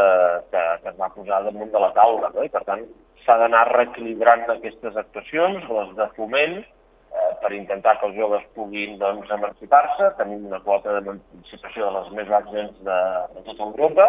que, 0.52 0.62
que 0.82 0.92
es 0.92 1.00
va 1.00 1.10
posar 1.12 1.42
damunt 1.44 1.72
de 1.72 1.82
la 1.82 1.92
taula. 1.96 2.30
No? 2.34 2.44
I, 2.46 2.52
per 2.52 2.62
tant, 2.68 2.84
s'ha 3.24 3.36
d'anar 3.42 3.66
reequilibrant 3.72 4.46
aquestes 4.52 4.96
actuacions, 5.02 5.66
les 5.78 5.90
de 5.98 6.06
foment, 6.16 6.60
eh, 6.62 7.32
per 7.42 7.52
intentar 7.56 7.98
que 8.00 8.08
els 8.08 8.16
joves 8.16 8.46
puguin 8.56 8.96
doncs, 9.02 9.32
emancipar-se. 9.38 10.12
Tenim 10.20 10.46
una 10.48 10.62
quota 10.64 10.94
d'emancipació 10.96 11.90
de 11.90 11.98
les 11.98 12.14
més 12.20 12.30
baixes 12.32 12.72
de, 12.86 13.00
de 13.34 13.44
tota 13.50 13.68
Europa, 13.68 14.08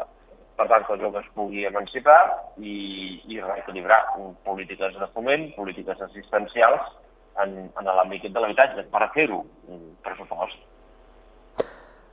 per 0.58 0.70
tant, 0.72 0.88
que 0.88 0.96
els 0.96 1.04
joves 1.04 1.28
pugui 1.36 1.68
emancipar 1.70 2.22
i, 2.58 2.78
i 3.30 3.42
reequilibrar 3.42 4.00
polítiques 4.48 4.96
de 4.98 5.12
foment, 5.14 5.52
polítiques 5.60 6.00
assistencials 6.08 6.96
en, 7.44 7.60
en 7.68 7.92
l'àmbit 8.00 8.26
de 8.32 8.40
l'habitatge. 8.40 8.88
Per 8.96 9.12
fer-ho, 9.14 9.44
pressupost. 10.08 10.64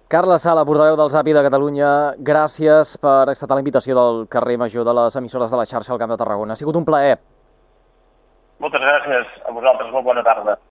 Carles 0.07 0.43
Sala, 0.43 0.67
portaveu 0.69 0.99
del 1.01 1.09
ZAPI 1.09 1.33
de 1.33 1.43
Catalunya, 1.47 1.91
gràcies 2.21 2.91
per 3.01 3.31
acceptar 3.33 3.57
la 3.57 3.63
invitació 3.63 3.95
del 3.97 4.19
carrer 4.29 4.59
Major 4.61 4.85
de 4.85 4.93
les 4.99 5.17
emissores 5.17 5.51
de 5.51 5.57
la 5.57 5.65
xarxa 5.65 5.95
al 5.95 5.99
Camp 6.03 6.13
de 6.13 6.19
Tarragona. 6.21 6.53
Ha 6.53 6.61
sigut 6.61 6.77
un 6.77 6.85
plaer. 6.85 7.15
Moltes 8.61 8.85
gràcies 8.85 9.33
a 9.49 9.55
vosaltres, 9.57 9.89
molt 9.97 10.05
bona 10.05 10.23
tarda. 10.23 10.59